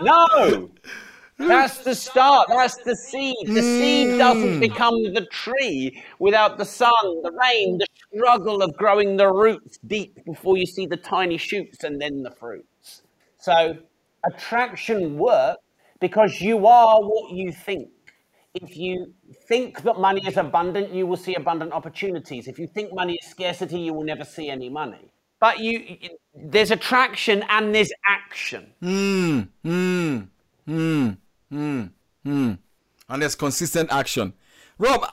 No, 0.01 0.69
That's 1.39 1.79
the 1.79 1.95
start. 1.95 2.47
That's 2.49 2.75
the 2.83 2.95
seed. 2.95 3.47
The 3.47 3.61
seed 3.61 4.17
doesn't 4.17 4.59
become 4.59 5.13
the 5.13 5.25
tree 5.31 6.03
without 6.19 6.57
the 6.57 6.65
sun, 6.65 6.91
the 7.23 7.31
rain, 7.31 7.77
the 7.77 7.87
struggle 8.13 8.61
of 8.61 8.75
growing 8.75 9.15
the 9.15 9.31
roots 9.31 9.79
deep 9.87 10.23
before 10.25 10.57
you 10.57 10.65
see 10.65 10.85
the 10.85 10.97
tiny 10.97 11.37
shoots 11.37 11.83
and 11.85 12.01
then 12.01 12.23
the 12.23 12.31
fruits. 12.31 13.03
So 13.37 13.77
attraction 14.25 15.17
works 15.17 15.63
because 16.01 16.41
you 16.41 16.67
are 16.67 17.01
what 17.01 17.31
you 17.31 17.53
think. 17.53 17.89
If 18.53 18.75
you 18.75 19.13
think 19.47 19.83
that 19.83 19.97
money 19.97 20.25
is 20.27 20.35
abundant, 20.35 20.91
you 20.91 21.07
will 21.07 21.17
see 21.17 21.35
abundant 21.35 21.71
opportunities. 21.71 22.47
If 22.47 22.59
you 22.59 22.67
think 22.67 22.93
money 22.93 23.17
is 23.21 23.29
scarcity, 23.29 23.79
you 23.79 23.93
will 23.93 24.03
never 24.03 24.25
see 24.25 24.49
any 24.49 24.69
money. 24.69 25.11
But 25.39 25.59
you, 25.59 25.97
there's 26.35 26.71
attraction 26.71 27.45
and 27.47 27.73
there's 27.73 27.91
action. 28.05 28.73
Hmm. 28.81 29.41
Hmm. 29.63 30.19
Hmm. 30.65 31.09
Hmm. 31.49 31.85
Hmm. 32.23 32.53
And 33.07 33.21
there's 33.21 33.35
consistent 33.35 33.91
action. 33.91 34.33
Rob, 34.77 35.05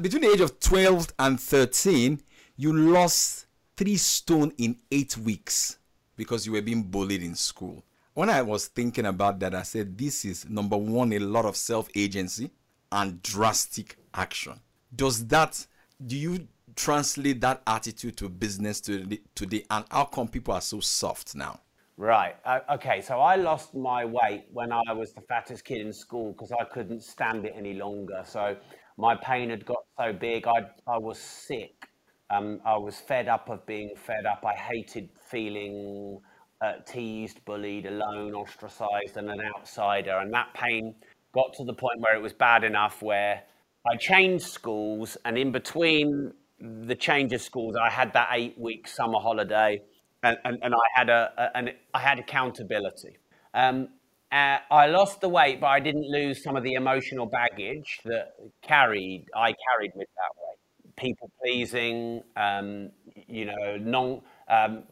between 0.00 0.22
the 0.22 0.30
age 0.30 0.40
of 0.40 0.60
12 0.60 1.12
and 1.18 1.38
13, 1.38 2.20
you 2.56 2.72
lost 2.72 3.46
three 3.76 3.96
stone 3.96 4.52
in 4.58 4.76
eight 4.90 5.16
weeks 5.16 5.78
because 6.16 6.46
you 6.46 6.52
were 6.52 6.62
being 6.62 6.82
bullied 6.82 7.22
in 7.22 7.34
school. 7.34 7.82
When 8.14 8.28
I 8.28 8.42
was 8.42 8.66
thinking 8.66 9.06
about 9.06 9.40
that, 9.40 9.54
I 9.54 9.62
said, 9.62 9.96
this 9.96 10.24
is 10.24 10.48
number 10.48 10.76
one, 10.76 11.12
a 11.12 11.18
lot 11.18 11.44
of 11.44 11.56
self 11.56 11.88
agency 11.94 12.50
and 12.92 13.22
drastic 13.22 13.96
action. 14.12 14.60
Does 14.94 15.26
that, 15.28 15.66
do 16.04 16.16
you 16.16 16.48
translate 16.76 17.40
that 17.40 17.62
attitude 17.66 18.16
to 18.18 18.28
business 18.28 18.80
today? 18.80 19.64
And 19.70 19.84
how 19.90 20.04
come 20.04 20.28
people 20.28 20.54
are 20.54 20.60
so 20.60 20.80
soft 20.80 21.34
now? 21.34 21.60
Right. 22.00 22.34
Uh, 22.46 22.60
okay. 22.76 23.02
So 23.02 23.20
I 23.20 23.36
lost 23.36 23.74
my 23.74 24.06
weight 24.06 24.46
when 24.50 24.72
I 24.72 24.94
was 24.94 25.12
the 25.12 25.20
fattest 25.20 25.66
kid 25.66 25.82
in 25.82 25.92
school 25.92 26.32
because 26.32 26.50
I 26.50 26.64
couldn't 26.64 27.02
stand 27.02 27.44
it 27.44 27.52
any 27.54 27.74
longer. 27.74 28.22
So 28.24 28.56
my 28.96 29.14
pain 29.16 29.50
had 29.50 29.66
got 29.66 29.84
so 29.98 30.10
big, 30.10 30.46
I 30.46 30.60
I 30.86 30.96
was 30.96 31.18
sick. 31.18 31.90
Um, 32.30 32.62
I 32.64 32.78
was 32.78 32.96
fed 32.96 33.28
up 33.28 33.50
of 33.50 33.66
being 33.66 33.90
fed 33.96 34.24
up. 34.24 34.46
I 34.46 34.54
hated 34.54 35.10
feeling 35.30 36.20
uh, 36.62 36.76
teased, 36.86 37.44
bullied, 37.44 37.84
alone, 37.84 38.32
ostracized, 38.32 39.18
and 39.18 39.28
an 39.30 39.42
outsider. 39.54 40.16
And 40.20 40.32
that 40.32 40.54
pain 40.54 40.94
got 41.34 41.52
to 41.58 41.64
the 41.64 41.74
point 41.74 42.00
where 42.00 42.16
it 42.16 42.22
was 42.22 42.32
bad 42.32 42.64
enough 42.64 43.02
where 43.02 43.42
I 43.86 43.96
changed 43.96 44.46
schools, 44.46 45.18
and 45.26 45.36
in 45.36 45.52
between 45.52 46.32
the 46.60 46.94
change 46.94 47.34
of 47.34 47.42
schools, 47.42 47.76
I 47.76 47.90
had 47.90 48.14
that 48.14 48.30
eight 48.32 48.58
week 48.58 48.88
summer 48.88 49.18
holiday 49.18 49.82
and, 50.22 50.38
and, 50.44 50.58
and 50.62 50.74
I 50.74 50.78
had 50.94 51.08
a, 51.08 51.50
a 51.54 51.74
I 51.94 51.98
had 51.98 52.18
accountability. 52.18 53.18
Um, 53.54 53.88
uh, 54.32 54.58
I 54.70 54.86
lost 54.86 55.20
the 55.20 55.28
weight, 55.28 55.60
but 55.60 55.66
I 55.68 55.80
didn't 55.80 56.08
lose 56.08 56.42
some 56.42 56.56
of 56.56 56.62
the 56.62 56.74
emotional 56.74 57.26
baggage 57.26 58.00
that 58.04 58.34
carried 58.62 59.26
I 59.34 59.54
carried 59.68 59.92
with 59.94 60.08
that 60.16 60.32
weight. 60.38 60.96
People 60.96 61.30
pleasing, 61.42 62.22
um, 62.36 62.90
you 63.26 63.46
know, 63.46 63.76
non 63.78 64.20
um, 64.48 64.84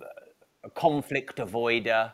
conflict 0.74 1.36
avoider, 1.36 2.12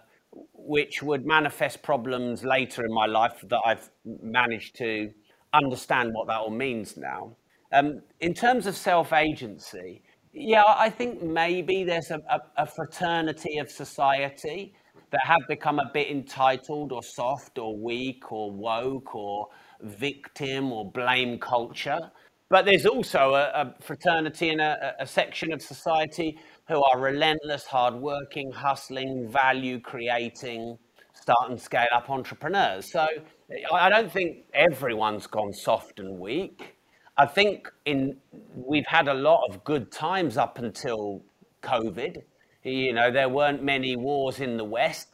which 0.53 1.03
would 1.03 1.25
manifest 1.25 1.83
problems 1.83 2.45
later 2.45 2.85
in 2.85 2.93
my 2.93 3.07
life 3.07 3.45
that 3.49 3.61
I've 3.65 3.89
managed 4.05 4.77
to 4.77 5.11
understand 5.55 6.11
what 6.13 6.27
that 6.27 6.39
all 6.39 6.51
means 6.51 6.97
now. 6.97 7.37
Um, 7.73 8.03
in 8.21 8.35
terms 8.35 8.67
of 8.67 8.77
self 8.77 9.13
agency, 9.13 10.03
yeah, 10.35 10.65
I 10.67 10.91
think 10.91 11.23
maybe 11.23 11.85
there's 11.85 12.11
a, 12.11 12.21
a, 12.29 12.41
a, 12.63 12.67
fraternity 12.67 13.59
of 13.59 13.71
society 13.71 14.75
that 15.13 15.21
have 15.23 15.43
become 15.49 15.79
a 15.79 15.91
bit 15.95 16.09
entitled 16.11 16.91
or 16.91 17.05
soft 17.05 17.57
or 17.59 17.79
weak 17.79 18.33
or 18.33 18.51
woke 18.51 19.15
or 19.15 19.47
victim 19.81 20.73
or 20.73 20.91
blame 20.91 21.39
culture. 21.39 22.11
But 22.51 22.65
there's 22.65 22.85
also 22.85 23.35
a, 23.35 23.45
a 23.55 23.75
fraternity 23.81 24.51
and 24.51 24.61
a, 24.61 25.07
section 25.07 25.53
of 25.53 25.63
society 25.63 26.39
who 26.69 26.83
are 26.83 26.99
relentless, 26.99 27.65
hardworking, 27.65 28.51
hustling, 28.51 29.29
value 29.31 29.79
creating, 29.81 30.77
start 31.15 31.51
and 31.51 31.61
scale 31.61 31.87
up 31.95 32.11
entrepreneurs. 32.11 32.91
So 32.91 33.07
I 33.73 33.89
don't 33.89 34.11
think 34.11 34.45
everyone's 34.53 35.29
gone 35.29 35.53
soft 35.53 36.01
and 36.01 36.19
weak. 36.19 36.77
I 37.17 37.27
think 37.27 37.71
in 37.85 38.17
we've 38.55 38.87
had 38.87 39.07
a 39.07 39.15
lot 39.15 39.45
of 39.49 39.63
good 39.63 39.93
times 39.93 40.37
up 40.37 40.59
until 40.59 41.23
COVID. 41.63 42.23
You 42.65 42.93
know, 42.93 43.11
there 43.13 43.29
weren't 43.29 43.63
many 43.63 43.95
wars 43.95 44.41
in 44.41 44.57
the 44.57 44.65
West, 44.65 45.09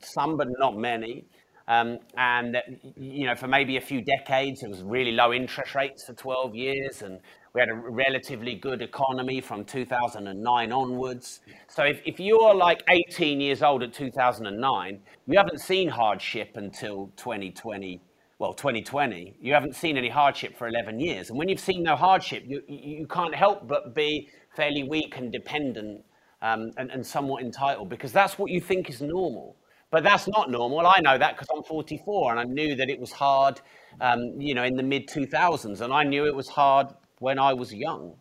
some 0.00 0.36
but 0.36 0.48
not 0.58 0.76
many. 0.76 1.24
Um, 1.66 1.98
and 2.16 2.56
you 2.96 3.26
know, 3.26 3.34
for 3.34 3.48
maybe 3.48 3.76
a 3.76 3.80
few 3.80 4.00
decades, 4.00 4.62
it 4.62 4.68
was 4.68 4.82
really 4.82 5.12
low 5.12 5.32
interest 5.32 5.74
rates 5.74 6.04
for 6.04 6.12
12 6.14 6.54
years, 6.54 7.02
and 7.02 7.20
we 7.52 7.60
had 7.60 7.68
a 7.68 7.74
relatively 7.74 8.54
good 8.54 8.82
economy 8.82 9.40
from 9.40 9.64
2009 9.64 10.72
onwards. 10.72 11.40
So 11.68 11.84
if, 11.84 12.00
if 12.04 12.20
you're 12.20 12.54
like 12.54 12.82
18 12.88 13.40
years 13.40 13.62
old 13.62 13.82
at 13.82 13.92
2009, 13.92 15.00
you 15.26 15.38
haven't 15.38 15.60
seen 15.60 15.88
hardship 15.88 16.56
until 16.56 17.12
2020 17.16 18.00
well, 18.40 18.54
2020, 18.54 19.36
you 19.38 19.52
haven't 19.52 19.76
seen 19.76 19.98
any 19.98 20.08
hardship 20.08 20.56
for 20.56 20.66
11 20.66 20.98
years. 20.98 21.28
And 21.28 21.38
when 21.38 21.50
you've 21.50 21.60
seen 21.60 21.82
no 21.82 21.94
hardship, 21.94 22.42
you, 22.46 22.62
you 22.66 23.06
can't 23.06 23.34
help 23.34 23.68
but 23.68 23.94
be 23.94 24.30
fairly 24.56 24.82
weak 24.82 25.18
and 25.18 25.30
dependent 25.30 26.02
um, 26.40 26.70
and, 26.78 26.90
and 26.90 27.06
somewhat 27.06 27.42
entitled 27.42 27.90
because 27.90 28.12
that's 28.12 28.38
what 28.38 28.50
you 28.50 28.58
think 28.58 28.88
is 28.88 29.02
normal. 29.02 29.56
But 29.90 30.04
that's 30.04 30.26
not 30.26 30.50
normal. 30.50 30.86
I 30.86 31.00
know 31.00 31.18
that 31.18 31.36
because 31.36 31.48
I'm 31.54 31.62
44 31.64 32.30
and 32.30 32.40
I 32.40 32.44
knew 32.44 32.74
that 32.76 32.88
it 32.88 32.98
was 32.98 33.12
hard, 33.12 33.60
um, 34.00 34.40
you 34.40 34.54
know, 34.54 34.64
in 34.64 34.74
the 34.74 34.82
mid 34.82 35.06
2000s. 35.06 35.82
And 35.82 35.92
I 35.92 36.02
knew 36.02 36.24
it 36.24 36.34
was 36.34 36.48
hard 36.48 36.86
when 37.18 37.38
I 37.38 37.52
was 37.52 37.74
young. 37.74 38.14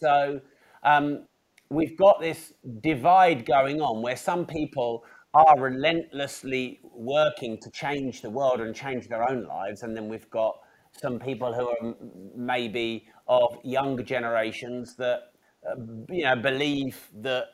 So 0.00 0.40
um, 0.84 1.26
we've 1.68 1.98
got 1.98 2.18
this 2.18 2.54
divide 2.80 3.44
going 3.44 3.82
on 3.82 4.00
where 4.00 4.16
some 4.16 4.46
people 4.46 5.04
are 5.36 5.58
relentlessly 5.58 6.80
working 6.94 7.58
to 7.58 7.70
change 7.70 8.22
the 8.22 8.30
world 8.30 8.60
and 8.60 8.74
change 8.74 9.08
their 9.08 9.28
own 9.28 9.44
lives. 9.46 9.82
And 9.82 9.96
then 9.96 10.08
we've 10.08 10.30
got 10.30 10.58
some 10.92 11.18
people 11.18 11.52
who 11.52 11.68
are 11.68 11.94
maybe 12.34 13.06
of 13.28 13.58
younger 13.64 14.02
generations 14.02 14.96
that 14.96 15.32
uh, 15.68 15.74
you 16.08 16.24
know 16.24 16.36
believe 16.36 16.96
that 17.22 17.46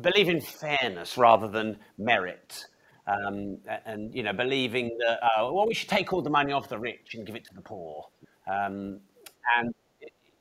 believe 0.00 0.28
in 0.28 0.40
fairness 0.40 1.16
rather 1.16 1.48
than 1.48 1.78
merit. 1.98 2.64
Um, 3.06 3.58
and 3.86 4.14
you 4.14 4.22
know, 4.22 4.32
believing 4.32 4.96
that 4.98 5.18
uh, 5.22 5.50
well, 5.52 5.66
we 5.66 5.74
should 5.74 5.88
take 5.88 6.12
all 6.12 6.22
the 6.22 6.30
money 6.30 6.52
off 6.52 6.68
the 6.68 6.78
rich 6.78 7.14
and 7.14 7.26
give 7.26 7.34
it 7.36 7.44
to 7.44 7.54
the 7.54 7.62
poor. 7.62 8.06
Um, 8.50 9.00
and 9.58 9.74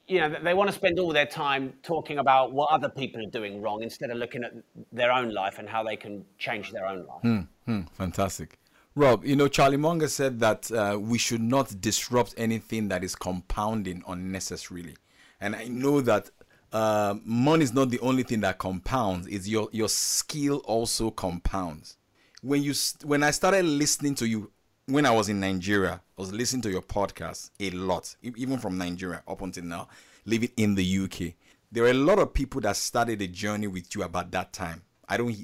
you 0.10 0.20
know, 0.20 0.36
they 0.44 0.56
want 0.56 0.70
to 0.70 0.76
spend 0.76 1.00
all 1.00 1.14
their 1.14 1.28
time 1.28 1.74
talking 1.84 2.18
about 2.18 2.52
what 2.52 2.72
other 2.72 2.90
people 2.90 3.22
are 3.22 3.30
doing 3.30 3.62
wrong 3.62 3.84
instead 3.84 4.10
of 4.10 4.18
looking 4.18 4.44
at 4.44 4.54
their 4.92 5.12
own 5.12 5.32
life 5.32 5.60
and 5.60 5.70
how 5.70 5.84
they 5.84 5.96
can 5.96 6.26
change 6.40 6.72
their 6.72 6.88
own 6.88 7.06
life. 7.06 7.22
Hmm, 7.22 7.40
hmm, 7.66 7.82
fantastic. 7.94 8.58
Rob, 8.96 9.24
you 9.24 9.36
know, 9.36 9.48
Charlie 9.48 9.78
Munger 9.78 10.08
said 10.08 10.40
that 10.40 10.72
uh, 10.72 10.98
we 11.00 11.20
should 11.20 11.42
not 11.42 11.80
disrupt 11.80 12.34
anything 12.38 12.88
that 12.88 13.04
is 13.04 13.16
compounding 13.16 14.04
unnecessarily. 14.08 14.96
And 15.40 15.56
I 15.56 15.66
know 15.66 16.02
that 16.02 16.32
uh, 16.74 17.16
money 17.24 17.64
is 17.64 17.74
not 17.74 17.92
the 17.92 18.00
only 18.00 18.24
thing 18.24 18.42
that 18.42 18.58
compounds, 18.58 19.28
it's 19.28 19.48
your, 19.48 19.70
your 19.72 19.90
skill 19.90 20.58
also 20.66 21.12
compounds. 21.12 21.98
When, 22.42 22.64
you, 22.64 22.74
when 23.04 23.22
I 23.22 23.32
started 23.32 23.64
listening 23.64 24.16
to 24.16 24.28
you, 24.28 24.52
when 24.90 25.06
I 25.06 25.12
was 25.12 25.30
in 25.30 25.40
Nigeria, 25.40 26.02
I 26.18 26.22
was 26.22 26.34
listening 26.34 26.64
to 26.64 26.72
your 26.72 26.82
podcast 26.82 27.52
a 27.60 27.70
lot, 27.70 28.16
even 28.24 28.58
from 28.58 28.78
Nigeria 28.78 29.22
up 29.28 29.42
until 29.42 29.64
now, 29.64 29.88
living 30.26 30.50
in 30.58 30.76
the 30.76 31.00
UK. 31.00 31.34
There 31.72 31.84
are 31.84 31.92
a 31.92 31.94
lot 31.94 32.18
of 32.18 32.34
people 32.34 32.60
that 32.62 32.76
started 32.76 33.22
a 33.22 33.28
journey 33.28 33.68
with 33.68 33.94
you 33.96 34.02
about 34.02 34.32
that 34.32 34.52
time. 34.52 34.82
I 35.08 35.18
don't, 35.18 35.36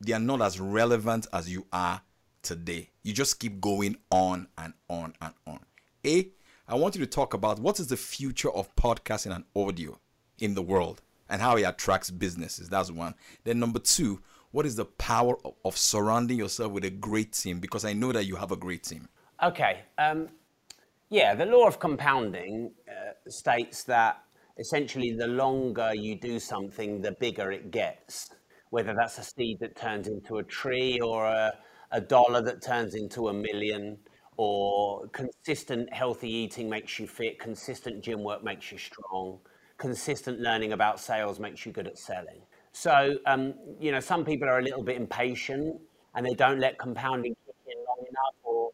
they 0.00 0.12
are 0.12 0.18
not 0.18 0.42
as 0.42 0.58
relevant 0.58 1.28
as 1.32 1.48
you 1.48 1.66
are 1.72 2.00
today. 2.42 2.90
You 3.04 3.12
just 3.12 3.38
keep 3.38 3.60
going 3.60 3.96
on 4.10 4.48
and 4.58 4.74
on 4.88 5.14
and 5.20 5.34
on. 5.46 5.60
A, 6.04 6.28
I 6.66 6.74
want 6.74 6.96
you 6.96 7.00
to 7.00 7.10
talk 7.10 7.34
about 7.34 7.60
what 7.60 7.78
is 7.78 7.86
the 7.86 7.96
future 7.96 8.50
of 8.50 8.74
podcasting 8.74 9.34
and 9.34 9.44
audio 9.54 10.00
in 10.40 10.54
the 10.54 10.62
world 10.62 11.00
and 11.28 11.40
how 11.40 11.56
it 11.56 11.62
attracts 11.62 12.10
businesses. 12.10 12.68
That's 12.68 12.90
one. 12.90 13.14
Then 13.44 13.60
number 13.60 13.78
two, 13.78 14.20
what 14.52 14.66
is 14.66 14.76
the 14.76 14.84
power 14.84 15.36
of, 15.64 15.76
surrounding 15.76 16.38
yourself 16.38 16.72
with 16.72 16.84
a 16.84 16.90
great 16.90 17.32
team? 17.32 17.60
Because 17.60 17.84
I 17.84 17.92
know 17.92 18.12
that 18.12 18.26
you 18.26 18.36
have 18.36 18.52
a 18.52 18.56
great 18.56 18.84
team. 18.84 19.08
Okay. 19.42 19.80
Um, 19.98 20.28
yeah, 21.08 21.34
the 21.34 21.46
law 21.46 21.66
of 21.66 21.78
compounding 21.78 22.72
uh, 22.88 23.30
states 23.30 23.84
that 23.84 24.22
essentially 24.58 25.12
the 25.12 25.26
longer 25.26 25.94
you 25.94 26.14
do 26.14 26.38
something, 26.38 27.00
the 27.00 27.12
bigger 27.12 27.50
it 27.50 27.70
gets. 27.70 28.30
Whether 28.70 28.94
that's 28.94 29.18
a 29.18 29.24
seed 29.24 29.58
that 29.60 29.76
turns 29.76 30.06
into 30.06 30.38
a 30.38 30.42
tree 30.44 31.00
or 31.00 31.26
a, 31.26 31.52
a 31.90 32.00
dollar 32.00 32.40
that 32.42 32.62
turns 32.62 32.94
into 32.94 33.28
a 33.28 33.32
million, 33.32 33.98
or 34.36 35.06
consistent 35.08 35.92
healthy 35.92 36.30
eating 36.30 36.68
makes 36.68 36.98
you 36.98 37.06
fit, 37.06 37.38
consistent 37.38 38.02
gym 38.02 38.22
work 38.22 38.42
makes 38.42 38.72
you 38.72 38.78
strong, 38.78 39.38
consistent 39.76 40.40
learning 40.40 40.72
about 40.72 40.98
sales 40.98 41.38
makes 41.38 41.66
you 41.66 41.72
good 41.72 41.86
at 41.86 41.98
selling. 41.98 42.40
So, 42.72 43.18
um, 43.26 43.54
you 43.80 43.92
know, 43.92 44.00
some 44.00 44.24
people 44.24 44.48
are 44.48 44.58
a 44.58 44.62
little 44.62 44.82
bit 44.82 44.96
impatient 44.96 45.80
and 46.14 46.26
they 46.26 46.34
don't 46.34 46.60
let 46.60 46.78
compounding 46.78 47.36
kick 47.46 47.54
in 47.66 47.78
long 47.84 47.98
enough, 48.08 48.34
or 48.42 48.70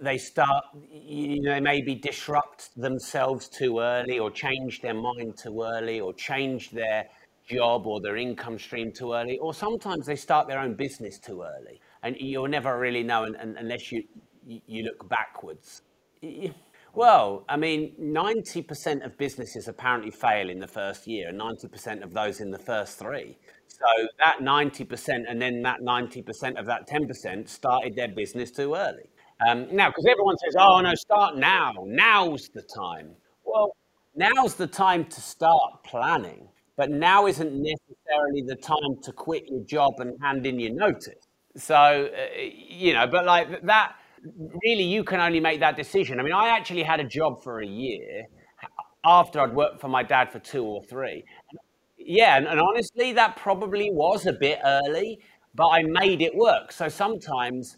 they 0.00 0.18
start, 0.18 0.64
you 0.92 1.42
know, 1.42 1.54
they 1.54 1.60
maybe 1.60 1.94
disrupt 1.94 2.70
themselves 2.80 3.48
too 3.48 3.80
early 3.80 4.18
or 4.18 4.30
change 4.30 4.80
their 4.82 4.94
mind 4.94 5.36
too 5.36 5.62
early 5.62 6.00
or 6.00 6.12
change 6.14 6.70
their 6.70 7.06
job 7.48 7.86
or 7.86 8.00
their 8.00 8.16
income 8.16 8.58
stream 8.58 8.92
too 8.92 9.12
early, 9.12 9.38
or 9.38 9.52
sometimes 9.52 10.06
they 10.06 10.16
start 10.16 10.46
their 10.46 10.60
own 10.60 10.74
business 10.74 11.18
too 11.18 11.42
early. 11.42 11.80
And 12.02 12.16
you'll 12.18 12.48
never 12.48 12.78
really 12.78 13.02
know 13.02 13.24
unless 13.24 13.90
you, 13.90 14.04
you 14.46 14.84
look 14.84 15.08
backwards. 15.08 15.82
Well, 16.94 17.44
I 17.48 17.56
mean, 17.56 17.94
90% 18.00 19.04
of 19.04 19.16
businesses 19.16 19.68
apparently 19.68 20.10
fail 20.10 20.50
in 20.50 20.58
the 20.58 20.66
first 20.66 21.06
year, 21.06 21.28
and 21.28 21.40
90% 21.40 22.02
of 22.02 22.12
those 22.12 22.40
in 22.40 22.50
the 22.50 22.58
first 22.58 22.98
three. 22.98 23.38
So 23.68 24.08
that 24.18 24.38
90% 24.40 25.24
and 25.28 25.40
then 25.40 25.62
that 25.62 25.80
90% 25.80 26.58
of 26.58 26.66
that 26.66 26.88
10% 26.88 27.48
started 27.48 27.94
their 27.94 28.08
business 28.08 28.50
too 28.50 28.74
early. 28.74 29.08
Um, 29.48 29.74
now, 29.74 29.88
because 29.88 30.04
everyone 30.06 30.36
says, 30.38 30.54
oh, 30.58 30.80
no, 30.80 30.94
start 30.94 31.36
now. 31.36 31.72
Now's 31.86 32.50
the 32.50 32.62
time. 32.62 33.12
Well, 33.44 33.74
now's 34.14 34.54
the 34.54 34.66
time 34.66 35.06
to 35.06 35.20
start 35.20 35.82
planning, 35.84 36.48
but 36.76 36.90
now 36.90 37.26
isn't 37.26 37.52
necessarily 37.52 38.42
the 38.42 38.56
time 38.56 39.00
to 39.02 39.12
quit 39.12 39.44
your 39.48 39.64
job 39.64 39.94
and 40.00 40.20
hand 40.20 40.44
in 40.44 40.60
your 40.60 40.74
notice. 40.74 41.26
So, 41.56 41.74
uh, 41.74 42.40
you 42.68 42.92
know, 42.92 43.06
but 43.06 43.24
like 43.24 43.62
that 43.62 43.94
really 44.62 44.84
you 44.84 45.04
can 45.04 45.20
only 45.20 45.40
make 45.40 45.60
that 45.60 45.76
decision. 45.76 46.20
I 46.20 46.22
mean, 46.22 46.32
I 46.32 46.48
actually 46.48 46.82
had 46.82 47.00
a 47.00 47.04
job 47.04 47.42
for 47.42 47.60
a 47.60 47.66
year 47.66 48.26
after 49.04 49.40
I'd 49.40 49.54
worked 49.54 49.80
for 49.80 49.88
my 49.88 50.02
dad 50.02 50.30
for 50.30 50.38
two 50.38 50.64
or 50.64 50.82
three. 50.82 51.24
Yeah, 51.96 52.36
and, 52.36 52.46
and 52.46 52.60
honestly, 52.60 53.12
that 53.12 53.36
probably 53.36 53.90
was 53.90 54.26
a 54.26 54.32
bit 54.32 54.58
early, 54.64 55.20
but 55.54 55.68
I 55.68 55.82
made 55.82 56.22
it 56.22 56.34
work. 56.34 56.72
So 56.72 56.88
sometimes, 56.88 57.76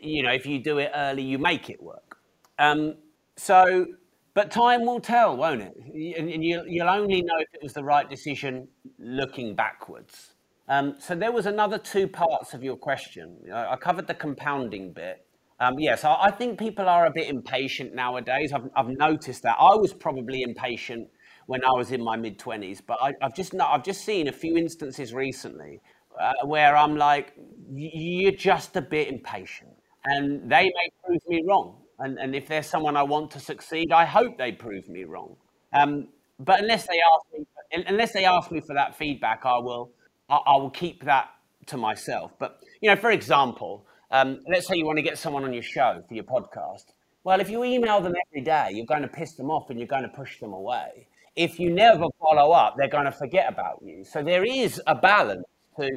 you 0.00 0.22
know, 0.22 0.32
if 0.32 0.46
you 0.46 0.58
do 0.58 0.78
it 0.78 0.90
early, 0.94 1.22
you 1.22 1.38
make 1.38 1.70
it 1.70 1.82
work. 1.82 2.18
Um, 2.58 2.96
so, 3.36 3.86
but 4.34 4.50
time 4.50 4.84
will 4.86 5.00
tell, 5.00 5.36
won't 5.36 5.62
it? 5.62 5.76
And 6.18 6.44
you, 6.44 6.62
you'll 6.66 6.88
only 6.88 7.22
know 7.22 7.38
if 7.38 7.48
it 7.54 7.62
was 7.62 7.72
the 7.72 7.84
right 7.84 8.08
decision 8.08 8.68
looking 8.98 9.54
backwards. 9.54 10.34
Um, 10.68 10.96
so 10.98 11.14
there 11.14 11.32
was 11.32 11.46
another 11.46 11.78
two 11.78 12.06
parts 12.08 12.54
of 12.54 12.62
your 12.62 12.76
question. 12.76 13.36
I 13.52 13.76
covered 13.76 14.06
the 14.06 14.14
compounding 14.14 14.92
bit. 14.92 15.26
Um, 15.62 15.78
yes, 15.78 16.02
I, 16.04 16.16
I 16.22 16.30
think 16.32 16.58
people 16.58 16.88
are 16.88 17.06
a 17.06 17.10
bit 17.12 17.28
impatient 17.28 17.94
nowadays. 17.94 18.52
I've, 18.52 18.68
I've 18.74 18.88
noticed 18.88 19.44
that. 19.44 19.56
I 19.60 19.76
was 19.76 19.92
probably 19.92 20.42
impatient 20.42 21.08
when 21.46 21.64
I 21.64 21.70
was 21.70 21.92
in 21.92 22.02
my 22.02 22.16
mid 22.16 22.36
twenties, 22.36 22.80
but 22.80 22.98
I, 23.00 23.14
have 23.20 23.32
just 23.32 23.54
not, 23.54 23.70
I've 23.70 23.84
just 23.84 24.04
seen 24.04 24.26
a 24.26 24.32
few 24.32 24.56
instances 24.56 25.14
recently 25.14 25.80
uh, 26.20 26.32
where 26.44 26.76
I'm 26.76 26.96
like, 26.96 27.34
you're 27.72 28.32
just 28.32 28.74
a 28.74 28.82
bit 28.82 29.06
impatient, 29.06 29.70
and 30.04 30.50
they 30.50 30.64
may 30.64 30.88
prove 31.06 31.20
me 31.28 31.44
wrong. 31.46 31.76
And, 32.00 32.18
and 32.18 32.34
if 32.34 32.48
there's 32.48 32.66
someone 32.66 32.96
I 32.96 33.04
want 33.04 33.30
to 33.32 33.38
succeed, 33.38 33.92
I 33.92 34.04
hope 34.04 34.38
they 34.38 34.50
prove 34.50 34.88
me 34.88 35.04
wrong. 35.04 35.36
Um, 35.72 36.08
but 36.40 36.60
unless 36.60 36.88
they 36.88 37.00
ask 37.14 37.38
me, 37.38 37.84
unless 37.86 38.12
they 38.12 38.24
ask 38.24 38.50
me 38.50 38.60
for 38.60 38.74
that 38.74 38.96
feedback, 38.96 39.42
I 39.44 39.58
will, 39.58 39.92
I, 40.28 40.38
I 40.44 40.56
will 40.56 40.70
keep 40.70 41.04
that 41.04 41.30
to 41.66 41.76
myself. 41.76 42.32
But 42.40 42.60
you 42.80 42.90
know, 42.90 42.96
for 42.96 43.12
example, 43.12 43.86
um, 44.12 44.40
let's 44.46 44.68
say 44.68 44.76
you 44.76 44.86
want 44.86 44.98
to 44.98 45.02
get 45.02 45.18
someone 45.18 45.42
on 45.42 45.52
your 45.52 45.62
show 45.62 46.04
for 46.06 46.14
your 46.14 46.24
podcast. 46.24 46.84
Well, 47.24 47.40
if 47.40 47.48
you 47.48 47.64
email 47.64 48.00
them 48.00 48.14
every 48.28 48.42
day, 48.42 48.70
you're 48.72 48.86
going 48.86 49.02
to 49.02 49.08
piss 49.08 49.32
them 49.34 49.50
off 49.50 49.70
and 49.70 49.78
you're 49.78 49.88
going 49.88 50.02
to 50.02 50.08
push 50.08 50.38
them 50.38 50.52
away. 50.52 51.06
If 51.34 51.58
you 51.58 51.70
never 51.70 52.04
follow 52.20 52.52
up, 52.52 52.74
they're 52.76 52.88
going 52.88 53.06
to 53.06 53.12
forget 53.12 53.48
about 53.48 53.80
you. 53.82 54.04
So 54.04 54.22
there 54.22 54.44
is 54.44 54.82
a 54.86 54.94
balance 54.94 55.46
to, 55.78 55.88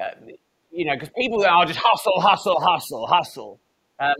uh, 0.00 0.10
you 0.72 0.86
know, 0.86 0.94
because 0.94 1.10
people 1.10 1.44
are 1.44 1.66
just 1.66 1.78
hustle, 1.82 2.20
hustle, 2.20 2.58
hustle, 2.60 3.06
hustle. 3.06 3.60
Um, 4.00 4.14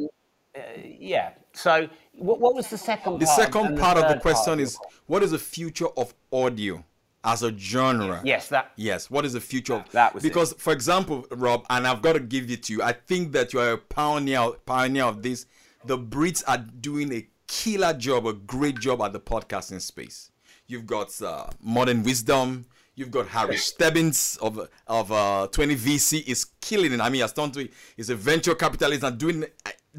uh, 0.55 0.61
yeah. 0.85 1.31
So 1.55 1.89
what, 2.13 2.41
what, 2.41 2.55
was 2.55 2.69
the 2.69 2.77
second 2.77 3.21
the 3.21 3.27
part? 3.27 3.41
Second 3.41 3.79
part 3.79 3.97
of 3.97 4.09
the 4.09 4.21
question 4.21 4.61
is 4.61 4.79
what 5.07 5.23
is 5.23 5.31
the 5.31 5.39
future 5.39 5.89
of 5.97 6.13
audio? 6.33 6.85
As 7.29 7.43
a 7.43 7.55
genre. 7.57 8.23
Yes, 8.25 8.49
that. 8.49 8.73
Yes, 8.77 9.11
what 9.11 9.27
is 9.27 9.35
the 9.35 9.41
future 9.41 9.75
of 9.75 9.91
that? 9.93 10.15
Was 10.15 10.23
because, 10.23 10.53
it. 10.53 10.61
for 10.61 10.73
example, 10.73 11.27
Rob, 11.31 11.67
and 11.69 11.87
I've 11.87 12.01
got 12.01 12.15
to 12.15 12.21
give 12.21 12.51
it 12.51 12.63
to 12.65 12.73
you. 12.73 12.83
I 12.83 12.93
think 12.93 13.33
that 13.33 13.53
you 13.53 13.61
are 13.61 13.73
a 13.73 13.79
pioneer, 13.79 14.53
pioneer 14.65 15.05
of 15.05 15.23
this. 15.23 15.45
The 15.85 15.99
Brits 15.99 16.43
are 16.49 16.57
doing 16.57 17.13
a 17.13 17.27
killer 17.47 17.93
job, 17.93 18.27
a 18.27 18.33
great 18.33 18.79
job 18.79 19.03
at 19.03 19.13
the 19.13 19.21
podcasting 19.21 19.83
space. 19.83 20.31
You've 20.67 20.87
got 20.87 21.21
uh, 21.21 21.49
Modern 21.61 22.03
Wisdom. 22.03 22.65
You've 22.95 23.11
got 23.11 23.29
Harry 23.29 23.59
Stebbings 23.59 24.39
of 24.41 24.67
of 24.87 25.13
uh, 25.13 25.49
20 25.53 25.77
VC 25.77 26.27
is 26.27 26.47
killing 26.63 26.93
it. 26.93 27.01
I 27.01 27.11
mean, 27.11 27.23
Astonto 27.23 27.71
is 27.99 28.09
a 28.09 28.17
venture 28.17 28.55
capitalist 28.55 29.03
and 29.05 29.19
doing 29.19 29.45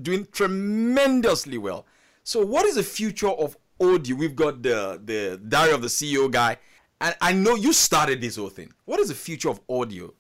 doing 0.02 0.28
tremendously 0.32 1.60
well. 1.60 1.86
So, 2.24 2.44
what 2.44 2.66
is 2.66 2.76
the 2.76 2.84
future 2.84 3.30
of 3.30 3.56
audio? 3.80 4.16
We've 4.16 4.36
got 4.36 4.64
the 4.64 5.00
the 5.04 5.40
Diary 5.48 5.74
of 5.74 5.82
the 5.84 5.88
CEO 5.88 6.30
guy 6.30 6.58
and 7.02 7.16
I 7.22 7.34
know 7.34 7.56
you 7.56 7.74
started 7.74 8.22
this 8.22 8.36
whole 8.36 8.50
thing. 8.50 8.72
What 8.86 9.00
is 9.00 9.10
the 9.10 9.16
future 9.16 9.50
of 9.50 9.62
audio? 9.70 10.14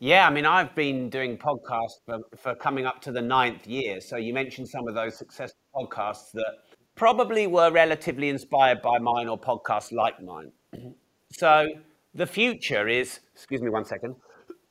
Yeah, 0.00 0.26
I 0.26 0.30
mean, 0.30 0.46
I've 0.46 0.74
been 0.74 1.10
doing 1.10 1.36
podcasts 1.36 1.98
for, 2.06 2.20
for 2.36 2.54
coming 2.54 2.86
up 2.86 3.00
to 3.02 3.12
the 3.12 3.22
ninth 3.22 3.66
year. 3.66 4.00
So 4.00 4.16
you 4.16 4.32
mentioned 4.32 4.68
some 4.68 4.86
of 4.86 4.94
those 4.94 5.16
successful 5.16 5.58
podcasts 5.74 6.30
that 6.34 6.54
probably 6.94 7.46
were 7.46 7.70
relatively 7.70 8.28
inspired 8.28 8.80
by 8.80 8.98
mine 8.98 9.28
or 9.28 9.38
podcasts 9.38 9.92
like 9.92 10.22
mine. 10.22 10.52
so 11.32 11.68
the 12.14 12.26
future 12.26 12.86
is, 12.86 13.20
excuse 13.34 13.60
me 13.60 13.70
one 13.70 13.84
second. 13.84 14.14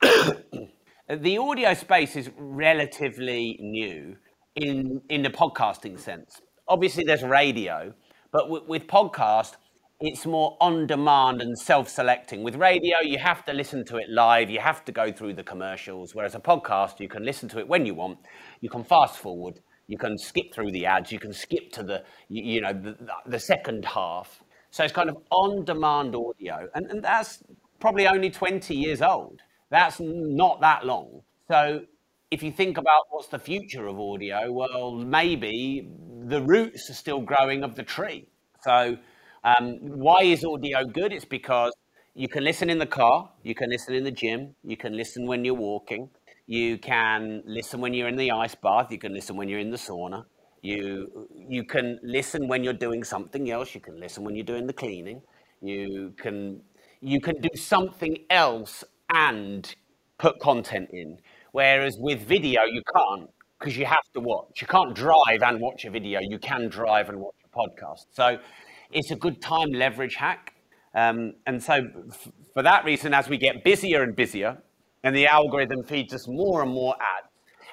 the 1.08 1.38
audio 1.38 1.74
space 1.74 2.16
is 2.16 2.30
relatively 2.36 3.58
new 3.60 4.16
in, 4.56 5.00
in 5.08 5.22
the 5.22 5.30
podcasting 5.30 5.98
sense. 5.98 6.40
Obviously, 6.68 7.04
there's 7.04 7.22
radio, 7.22 7.92
but 8.30 8.50
with, 8.50 8.64
with 8.64 8.86
podcast, 8.86 9.56
it's 10.00 10.26
more 10.26 10.56
on 10.60 10.86
demand 10.86 11.42
and 11.42 11.58
self 11.58 11.88
selecting. 11.88 12.42
With 12.42 12.54
radio, 12.54 13.00
you 13.02 13.18
have 13.18 13.44
to 13.46 13.52
listen 13.52 13.84
to 13.86 13.96
it 13.96 14.08
live, 14.08 14.48
you 14.48 14.60
have 14.60 14.84
to 14.84 14.92
go 14.92 15.10
through 15.10 15.34
the 15.34 15.42
commercials, 15.42 16.14
whereas 16.14 16.34
a 16.34 16.40
podcast, 16.40 17.00
you 17.00 17.08
can 17.08 17.24
listen 17.24 17.48
to 17.50 17.58
it 17.58 17.66
when 17.66 17.84
you 17.84 17.94
want, 17.94 18.18
you 18.60 18.70
can 18.70 18.84
fast 18.84 19.18
forward, 19.18 19.60
you 19.88 19.98
can 19.98 20.16
skip 20.16 20.54
through 20.54 20.70
the 20.70 20.86
ads, 20.86 21.10
you 21.10 21.18
can 21.18 21.32
skip 21.32 21.72
to 21.72 21.82
the, 21.82 22.04
you 22.28 22.60
know, 22.60 22.72
the, 22.72 22.96
the 23.26 23.40
second 23.40 23.84
half. 23.84 24.40
So 24.70 24.84
it's 24.84 24.92
kind 24.92 25.08
of 25.08 25.16
on 25.30 25.64
demand 25.64 26.14
audio, 26.14 26.68
and, 26.74 26.86
and 26.90 27.02
that's 27.02 27.42
probably 27.80 28.06
only 28.06 28.30
20 28.30 28.74
years 28.74 29.02
old. 29.02 29.40
That's 29.70 29.98
not 30.00 30.60
that 30.60 30.86
long. 30.86 31.22
So 31.48 31.82
if 32.30 32.42
you 32.42 32.52
think 32.52 32.76
about 32.76 33.02
what's 33.10 33.28
the 33.28 33.38
future 33.38 33.88
of 33.88 33.98
audio, 33.98 34.52
well, 34.52 34.92
maybe 34.92 35.88
the 36.26 36.42
roots 36.42 36.88
are 36.88 36.94
still 36.94 37.20
growing 37.20 37.64
of 37.64 37.74
the 37.74 37.82
tree. 37.82 38.28
So 38.62 38.98
um, 39.44 39.78
why 39.80 40.22
is 40.22 40.44
audio 40.44 40.84
good? 40.84 41.12
It's 41.12 41.24
because 41.24 41.72
you 42.14 42.28
can 42.28 42.44
listen 42.44 42.68
in 42.70 42.78
the 42.78 42.86
car, 42.86 43.30
you 43.42 43.54
can 43.54 43.70
listen 43.70 43.94
in 43.94 44.04
the 44.04 44.10
gym, 44.10 44.54
you 44.64 44.76
can 44.76 44.96
listen 44.96 45.26
when 45.26 45.44
you're 45.44 45.54
walking, 45.54 46.10
you 46.46 46.78
can 46.78 47.42
listen 47.46 47.80
when 47.80 47.94
you're 47.94 48.08
in 48.08 48.16
the 48.16 48.30
ice 48.30 48.54
bath, 48.54 48.90
you 48.90 48.98
can 48.98 49.12
listen 49.12 49.36
when 49.36 49.48
you're 49.48 49.60
in 49.60 49.70
the 49.70 49.76
sauna. 49.76 50.24
You 50.62 51.28
you 51.48 51.64
can 51.64 52.00
listen 52.02 52.48
when 52.48 52.64
you're 52.64 52.72
doing 52.72 53.04
something 53.04 53.50
else. 53.50 53.74
You 53.74 53.80
can 53.80 54.00
listen 54.00 54.24
when 54.24 54.34
you're 54.34 54.44
doing 54.44 54.66
the 54.66 54.72
cleaning. 54.72 55.22
You 55.60 56.14
can 56.16 56.62
you 57.00 57.20
can 57.20 57.40
do 57.40 57.50
something 57.54 58.18
else 58.30 58.82
and 59.10 59.72
put 60.18 60.40
content 60.40 60.90
in. 60.92 61.18
Whereas 61.52 61.96
with 61.98 62.22
video, 62.26 62.64
you 62.64 62.82
can't 62.94 63.30
because 63.58 63.76
you 63.76 63.86
have 63.86 64.08
to 64.14 64.20
watch. 64.20 64.60
You 64.60 64.66
can't 64.66 64.94
drive 64.94 65.42
and 65.42 65.60
watch 65.60 65.84
a 65.84 65.90
video. 65.90 66.20
You 66.20 66.38
can 66.38 66.68
drive 66.68 67.08
and 67.08 67.20
watch 67.20 67.36
a 67.44 67.56
podcast. 67.56 68.06
So 68.10 68.38
it's 68.90 69.10
a 69.10 69.16
good 69.16 69.40
time 69.40 69.70
leverage 69.72 70.16
hack. 70.16 70.54
Um, 70.94 71.34
and 71.46 71.62
so, 71.62 71.88
f- 72.10 72.28
for 72.54 72.62
that 72.62 72.84
reason, 72.84 73.14
as 73.14 73.28
we 73.28 73.36
get 73.36 73.62
busier 73.62 74.02
and 74.02 74.16
busier, 74.16 74.58
and 75.04 75.14
the 75.14 75.26
algorithm 75.26 75.84
feeds 75.84 76.12
us 76.12 76.26
more 76.26 76.62
and 76.62 76.70
more 76.70 76.94
ads 76.94 77.28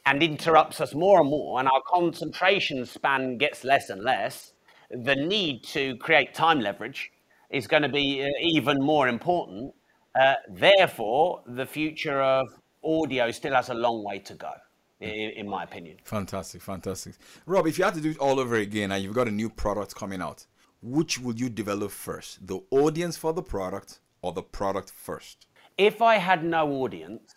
and 0.06 0.22
interrupts 0.22 0.80
us 0.82 0.94
more 0.94 1.22
and 1.22 1.30
more, 1.30 1.60
and 1.60 1.68
our 1.68 1.82
concentration 1.88 2.86
span 2.86 3.38
gets 3.38 3.64
less 3.64 3.90
and 3.90 4.04
less, 4.04 4.54
the 4.92 5.16
need 5.16 5.64
to 5.64 5.96
create 5.98 6.34
time 6.34 6.60
leverage 6.60 7.12
is 7.50 7.68
going 7.68 7.82
to 7.82 7.90
be 7.90 8.24
uh, 8.24 8.28
even 8.42 8.78
more 8.80 9.08
important. 9.08 9.74
Uh, 10.20 10.36
therefore, 10.50 11.42
the 11.48 11.66
future 11.66 12.22
of 12.22 12.48
audio 12.84 13.32
still 13.32 13.54
has 13.54 13.70
a 13.70 13.74
long 13.74 14.04
way 14.04 14.20
to 14.20 14.34
go, 14.36 14.52
in, 15.00 15.32
in 15.32 15.50
my 15.50 15.64
opinion. 15.64 15.98
Fantastic, 16.04 16.62
fantastic. 16.62 17.16
Rob, 17.46 17.66
if 17.66 17.78
you 17.80 17.84
had 17.84 17.96
to 17.96 18.02
do 18.02 18.12
it 18.12 18.18
all 18.20 18.40
over 18.40 18.56
again 18.56 18.92
and 18.92 19.04
you've 19.04 19.16
got 19.16 19.28
a 19.28 19.32
new 19.32 19.50
product 19.50 19.96
coming 19.96 20.22
out, 20.22 20.46
which 20.86 21.20
will 21.20 21.36
you 21.36 21.50
develop 21.50 21.90
first? 21.90 22.46
The 22.46 22.60
audience 22.70 23.18
for 23.18 23.34
the 23.34 23.42
product 23.42 24.00
or 24.22 24.34
the 24.34 24.44
product 24.44 24.92
first? 24.92 25.48
If 25.78 26.02
I 26.02 26.18
had 26.18 26.44
no 26.44 26.72
audience, 26.84 27.34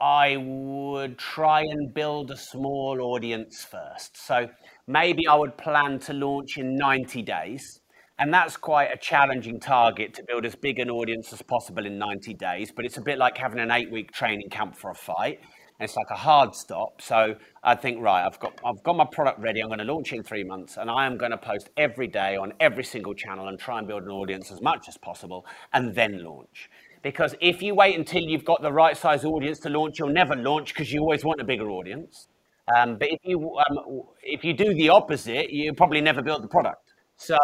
I 0.00 0.36
would 0.36 1.18
try 1.18 1.62
and 1.62 1.92
build 1.94 2.30
a 2.30 2.36
small 2.36 3.00
audience 3.00 3.64
first. 3.64 4.18
So 4.18 4.48
maybe 4.86 5.26
I 5.26 5.34
would 5.36 5.56
plan 5.56 5.98
to 6.00 6.12
launch 6.12 6.58
in 6.58 6.76
90 6.76 7.22
days. 7.22 7.80
And 8.18 8.32
that's 8.32 8.56
quite 8.56 8.90
a 8.92 8.96
challenging 8.98 9.58
target 9.58 10.14
to 10.14 10.24
build 10.26 10.44
as 10.46 10.54
big 10.54 10.78
an 10.78 10.90
audience 10.90 11.32
as 11.32 11.42
possible 11.42 11.84
in 11.84 11.98
90 11.98 12.34
days. 12.34 12.72
But 12.74 12.84
it's 12.84 12.98
a 12.98 13.02
bit 13.02 13.18
like 13.18 13.36
having 13.38 13.58
an 13.58 13.70
eight 13.70 13.90
week 13.90 14.12
training 14.12 14.48
camp 14.50 14.76
for 14.76 14.90
a 14.90 14.94
fight. 14.94 15.40
And 15.78 15.88
it's 15.88 15.96
like 15.96 16.10
a 16.10 16.16
hard 16.16 16.54
stop. 16.54 17.02
So 17.02 17.36
I 17.62 17.74
think, 17.74 18.00
right, 18.00 18.24
I've 18.24 18.38
got 18.40 18.58
I've 18.64 18.82
got 18.82 18.96
my 18.96 19.04
product 19.04 19.40
ready. 19.40 19.60
I'm 19.60 19.68
going 19.68 19.78
to 19.78 19.84
launch 19.84 20.12
in 20.12 20.22
three 20.22 20.44
months, 20.44 20.76
and 20.76 20.90
I 20.90 21.06
am 21.06 21.16
going 21.18 21.32
to 21.32 21.38
post 21.38 21.70
every 21.76 22.06
day 22.06 22.36
on 22.36 22.52
every 22.60 22.84
single 22.84 23.14
channel 23.14 23.48
and 23.48 23.58
try 23.58 23.78
and 23.78 23.86
build 23.86 24.04
an 24.04 24.10
audience 24.10 24.50
as 24.50 24.60
much 24.62 24.88
as 24.88 24.96
possible, 24.96 25.46
and 25.72 25.94
then 25.94 26.24
launch. 26.24 26.70
Because 27.02 27.34
if 27.40 27.62
you 27.62 27.74
wait 27.74 27.96
until 27.96 28.22
you've 28.22 28.44
got 28.44 28.62
the 28.62 28.72
right 28.72 28.96
size 28.96 29.24
audience 29.24 29.58
to 29.60 29.68
launch, 29.68 29.98
you'll 29.98 30.08
never 30.08 30.34
launch 30.34 30.74
because 30.74 30.92
you 30.92 31.00
always 31.00 31.24
want 31.24 31.40
a 31.40 31.44
bigger 31.44 31.70
audience. 31.70 32.28
Um, 32.74 32.96
but 32.98 33.08
if 33.10 33.20
you 33.22 33.38
um, 33.58 34.02
if 34.22 34.44
you 34.44 34.54
do 34.54 34.74
the 34.74 34.88
opposite, 34.88 35.50
you 35.50 35.72
probably 35.72 36.00
never 36.00 36.22
build 36.22 36.42
the 36.42 36.48
product. 36.48 36.94
So 37.16 37.36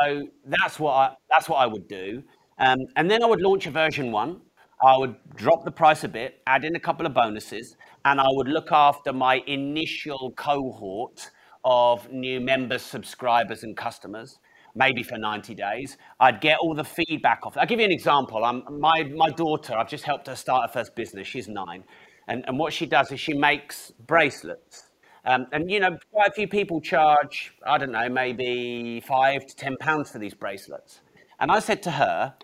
that's 0.45 0.81
what 0.81 0.93
I, 0.93 1.15
that's 1.31 1.49
what 1.49 1.57
I 1.57 1.67
would 1.67 1.87
do. 1.89 2.23
Um, 2.59 2.79
and 2.97 3.11
then 3.11 3.23
I 3.23 3.27
would 3.27 3.41
launch 3.41 3.67
a 3.67 3.71
version 3.71 4.11
one. 4.11 4.41
I 4.85 4.97
would 4.99 5.15
drop 5.37 5.65
the 5.65 5.71
price 5.71 6.03
a 6.03 6.09
bit, 6.09 6.43
add 6.47 6.65
in 6.65 6.75
a 6.75 6.81
couple 6.81 7.07
of 7.07 7.15
bonuses, 7.15 7.77
and 8.05 8.21
I 8.21 8.27
would 8.29 8.49
look 8.49 8.73
after 8.73 9.13
my 9.13 9.43
initial 9.47 10.33
cohort 10.37 11.31
of 11.65 12.11
new 12.11 12.41
members, 12.41 12.83
subscribers, 12.83 13.63
and 13.63 13.77
customers, 13.77 14.39
maybe 14.75 15.03
for 15.03 15.19
90 15.19 15.55
days. 15.55 15.97
I'd 16.19 16.41
get 16.41 16.59
all 16.59 16.75
the 16.75 16.85
feedback 16.85 17.47
off. 17.47 17.57
I'll 17.57 17.67
give 17.67 17.79
you 17.79 17.87
an 17.87 17.93
example. 17.93 18.45
I'm, 18.45 18.65
my, 18.81 19.05
my 19.05 19.29
daughter, 19.31 19.75
I've 19.75 19.89
just 19.89 20.05
helped 20.05 20.27
her 20.27 20.37
start 20.37 20.69
her 20.69 20.73
first 20.73 20.97
business. 20.97 21.27
She's 21.29 21.49
nine. 21.49 21.85
And, 22.27 22.45
and 22.47 22.59
what 22.59 22.73
she 22.73 22.87
does 22.87 23.13
is 23.13 23.21
she 23.21 23.35
makes 23.35 23.93
bracelets. 24.07 24.85
Um, 25.25 25.47
and, 25.53 25.71
you 25.71 25.79
know, 25.79 25.97
quite 26.11 26.29
a 26.29 26.33
few 26.33 26.49
people 26.49 26.81
charge, 26.81 27.55
I 27.65 27.79
don't 27.79 27.93
know, 27.93 28.09
maybe 28.09 29.01
five 29.07 29.47
to 29.47 29.57
10 29.57 29.77
pounds 29.79 30.11
for 30.11 30.19
these 30.19 30.35
bracelets. 30.35 31.01
And 31.39 31.51
I 31.53 31.61
said 31.61 31.83
to 31.85 31.93
her, 31.93 32.35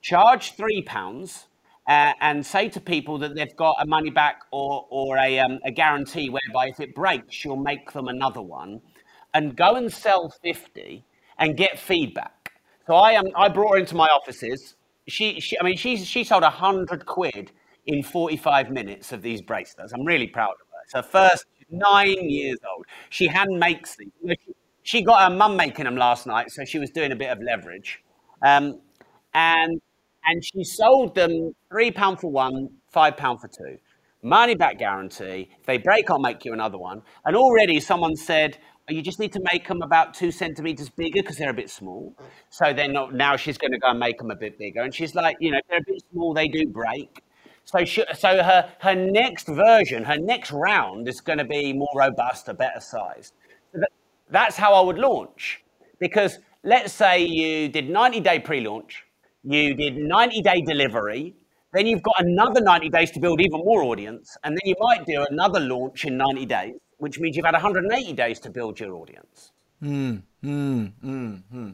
charge 0.00 0.52
three 0.52 0.82
pounds 0.82 1.47
uh, 1.88 2.12
and 2.20 2.44
say 2.44 2.68
to 2.68 2.80
people 2.80 3.18
that 3.18 3.34
they've 3.34 3.56
got 3.56 3.74
a 3.80 3.86
money 3.86 4.10
back 4.10 4.42
or, 4.52 4.86
or 4.90 5.16
a, 5.16 5.38
um, 5.38 5.58
a 5.64 5.70
guarantee 5.70 6.28
whereby 6.28 6.66
if 6.66 6.80
it 6.80 6.94
breaks, 6.94 7.44
you'll 7.44 7.56
make 7.56 7.92
them 7.92 8.08
another 8.08 8.42
one, 8.42 8.80
and 9.32 9.56
go 9.56 9.74
and 9.74 9.90
sell 9.90 10.28
50 10.42 11.04
and 11.38 11.56
get 11.56 11.78
feedback. 11.78 12.52
So 12.86 12.94
I, 12.94 13.16
um, 13.16 13.26
I 13.34 13.48
brought 13.48 13.72
her 13.72 13.78
into 13.78 13.94
my 13.96 14.08
offices. 14.08 14.76
She, 15.06 15.40
she 15.40 15.58
I 15.58 15.64
mean, 15.64 15.78
she, 15.78 15.96
she 15.96 16.24
sold 16.24 16.42
100 16.42 17.06
quid 17.06 17.52
in 17.86 18.02
45 18.02 18.70
minutes 18.70 19.12
of 19.12 19.22
these 19.22 19.40
bracelets. 19.40 19.92
I'm 19.92 20.04
really 20.04 20.26
proud 20.26 20.50
of 20.50 20.66
her. 20.72 20.78
It's 20.84 20.94
her 20.94 21.02
first 21.02 21.46
nine 21.70 22.28
years 22.28 22.58
old. 22.70 22.84
She 23.08 23.26
hand 23.26 23.58
makes 23.58 23.96
these. 23.96 24.36
She 24.82 25.02
got 25.02 25.30
her 25.30 25.36
mum 25.36 25.56
making 25.56 25.84
them 25.84 25.96
last 25.96 26.26
night, 26.26 26.50
so 26.50 26.64
she 26.64 26.78
was 26.78 26.90
doing 26.90 27.12
a 27.12 27.16
bit 27.16 27.30
of 27.30 27.42
leverage. 27.42 28.02
Um, 28.42 28.80
and 29.34 29.80
and 30.24 30.44
she 30.44 30.64
sold 30.64 31.14
them 31.14 31.54
three 31.70 31.90
pound 31.90 32.20
for 32.20 32.30
one, 32.30 32.68
five 32.90 33.16
pound 33.16 33.40
for 33.40 33.48
two. 33.48 33.78
Money 34.22 34.54
back 34.54 34.78
guarantee. 34.78 35.48
If 35.60 35.66
they 35.66 35.78
break, 35.78 36.10
I'll 36.10 36.18
make 36.18 36.44
you 36.44 36.52
another 36.52 36.78
one. 36.78 37.02
And 37.24 37.36
already 37.36 37.78
someone 37.78 38.16
said, 38.16 38.58
oh, 38.88 38.92
you 38.92 39.00
just 39.00 39.20
need 39.20 39.32
to 39.34 39.40
make 39.52 39.68
them 39.68 39.80
about 39.82 40.12
two 40.12 40.32
centimeters 40.32 40.88
bigger 40.88 41.22
because 41.22 41.36
they're 41.36 41.50
a 41.50 41.54
bit 41.54 41.70
small. 41.70 42.16
So 42.50 42.72
then 42.72 42.96
now 43.12 43.36
she's 43.36 43.58
going 43.58 43.72
to 43.72 43.78
go 43.78 43.90
and 43.90 43.98
make 43.98 44.18
them 44.18 44.30
a 44.30 44.36
bit 44.36 44.58
bigger. 44.58 44.82
And 44.82 44.92
she's 44.92 45.14
like, 45.14 45.36
you 45.40 45.52
know, 45.52 45.60
they're 45.68 45.78
a 45.78 45.84
bit 45.86 46.02
small, 46.10 46.34
they 46.34 46.48
do 46.48 46.66
break. 46.66 47.22
So, 47.64 47.84
she, 47.84 48.02
so 48.16 48.42
her, 48.42 48.72
her 48.80 48.94
next 48.94 49.46
version, 49.46 50.02
her 50.04 50.18
next 50.18 50.50
round 50.50 51.06
is 51.06 51.20
going 51.20 51.38
to 51.38 51.44
be 51.44 51.72
more 51.72 51.92
robust, 51.94 52.48
a 52.48 52.54
better 52.54 52.80
size. 52.80 53.32
So 53.72 53.80
that, 53.80 53.90
that's 54.30 54.56
how 54.56 54.74
I 54.74 54.80
would 54.80 54.98
launch. 54.98 55.62
Because 56.00 56.38
let's 56.64 56.92
say 56.92 57.24
you 57.24 57.68
did 57.68 57.90
90 57.90 58.20
day 58.20 58.38
pre 58.38 58.62
launch, 58.62 59.04
you 59.52 59.74
did 59.74 59.96
90 59.96 60.42
day 60.42 60.60
delivery, 60.60 61.34
then 61.72 61.86
you've 61.86 62.02
got 62.02 62.14
another 62.18 62.60
90 62.60 62.88
days 62.90 63.10
to 63.12 63.20
build 63.20 63.40
even 63.40 63.60
more 63.60 63.82
audience, 63.82 64.36
and 64.44 64.54
then 64.54 64.60
you 64.64 64.74
might 64.78 65.04
do 65.06 65.24
another 65.30 65.60
launch 65.60 66.04
in 66.04 66.16
90 66.16 66.46
days, 66.46 66.74
which 66.98 67.18
means 67.18 67.36
you've 67.36 67.44
had 67.44 67.54
180 67.54 68.12
days 68.14 68.40
to 68.40 68.50
build 68.50 68.78
your 68.80 68.94
audience. 68.94 69.52
Hmm, 69.80 70.16
hmm, 70.42 70.86
hmm, 71.00 71.34
hmm. 71.50 71.70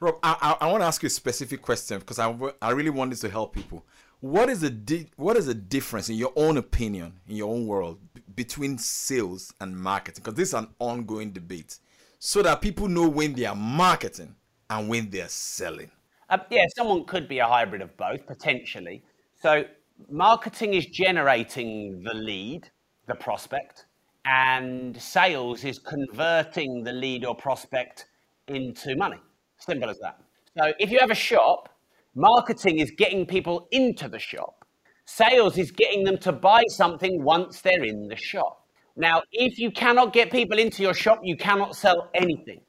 Rob, 0.00 0.16
I, 0.22 0.56
I, 0.60 0.66
I 0.66 0.70
want 0.70 0.82
to 0.82 0.86
ask 0.86 1.02
you 1.02 1.06
a 1.06 1.10
specific 1.10 1.62
question 1.62 1.98
because 2.00 2.18
I, 2.18 2.34
I 2.60 2.70
really 2.70 2.90
want 2.90 3.10
this 3.10 3.20
to 3.20 3.30
help 3.30 3.54
people. 3.54 3.84
What 4.20 4.48
is 4.48 4.60
the 4.60 4.70
di- 4.70 5.10
what 5.16 5.36
is 5.36 5.46
the 5.46 5.54
difference 5.54 6.08
in 6.08 6.16
your 6.16 6.32
own 6.36 6.56
opinion, 6.56 7.14
in 7.28 7.36
your 7.36 7.52
own 7.52 7.66
world, 7.66 7.98
b- 8.14 8.22
between 8.34 8.78
sales 8.78 9.52
and 9.60 9.76
marketing? 9.76 10.22
Because 10.22 10.34
this 10.34 10.48
is 10.48 10.54
an 10.54 10.68
ongoing 10.78 11.32
debate, 11.32 11.78
so 12.18 12.42
that 12.42 12.60
people 12.60 12.88
know 12.88 13.08
when 13.08 13.32
they 13.32 13.44
are 13.44 13.56
marketing 13.56 14.34
and 14.70 14.88
when 14.88 15.10
they 15.10 15.20
are 15.20 15.28
selling. 15.28 15.90
Uh, 16.30 16.38
yeah, 16.50 16.66
someone 16.76 17.04
could 17.04 17.28
be 17.28 17.38
a 17.38 17.46
hybrid 17.46 17.82
of 17.82 17.96
both 17.96 18.26
potentially. 18.26 19.02
So 19.40 19.64
marketing 20.10 20.74
is 20.74 20.86
generating 20.86 22.02
the 22.02 22.14
lead, 22.14 22.70
the 23.06 23.14
prospect, 23.14 23.86
and 24.24 25.00
sales 25.00 25.64
is 25.64 25.78
converting 25.78 26.84
the 26.84 26.92
lead 26.92 27.24
or 27.24 27.34
prospect 27.34 28.06
into 28.48 28.96
money. 28.96 29.18
Simple 29.58 29.90
as 29.90 29.98
that. 29.98 30.20
So 30.56 30.72
if 30.78 30.90
you 30.90 30.98
have 31.00 31.10
a 31.10 31.14
shop, 31.14 31.68
marketing 32.14 32.78
is 32.78 32.90
getting 32.90 33.26
people 33.26 33.68
into 33.70 34.08
the 34.08 34.18
shop. 34.18 34.64
Sales 35.04 35.58
is 35.58 35.70
getting 35.70 36.04
them 36.04 36.18
to 36.18 36.32
buy 36.32 36.62
something 36.68 37.22
once 37.22 37.60
they're 37.60 37.84
in 37.84 38.08
the 38.08 38.16
shop. 38.16 38.66
Now, 38.96 39.22
if 39.32 39.58
you 39.58 39.70
cannot 39.70 40.12
get 40.12 40.30
people 40.30 40.58
into 40.58 40.82
your 40.82 40.94
shop, 40.94 41.20
you 41.22 41.36
cannot 41.36 41.74
sell 41.74 42.10
anything. 42.14 42.60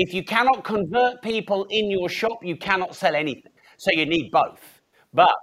If 0.00 0.14
you 0.14 0.22
cannot 0.22 0.62
convert 0.62 1.22
people 1.22 1.66
in 1.70 1.90
your 1.90 2.08
shop, 2.08 2.44
you 2.44 2.56
cannot 2.56 2.94
sell 2.94 3.16
anything. 3.16 3.50
So 3.78 3.90
you 3.90 4.06
need 4.06 4.30
both. 4.30 4.80
But 5.12 5.34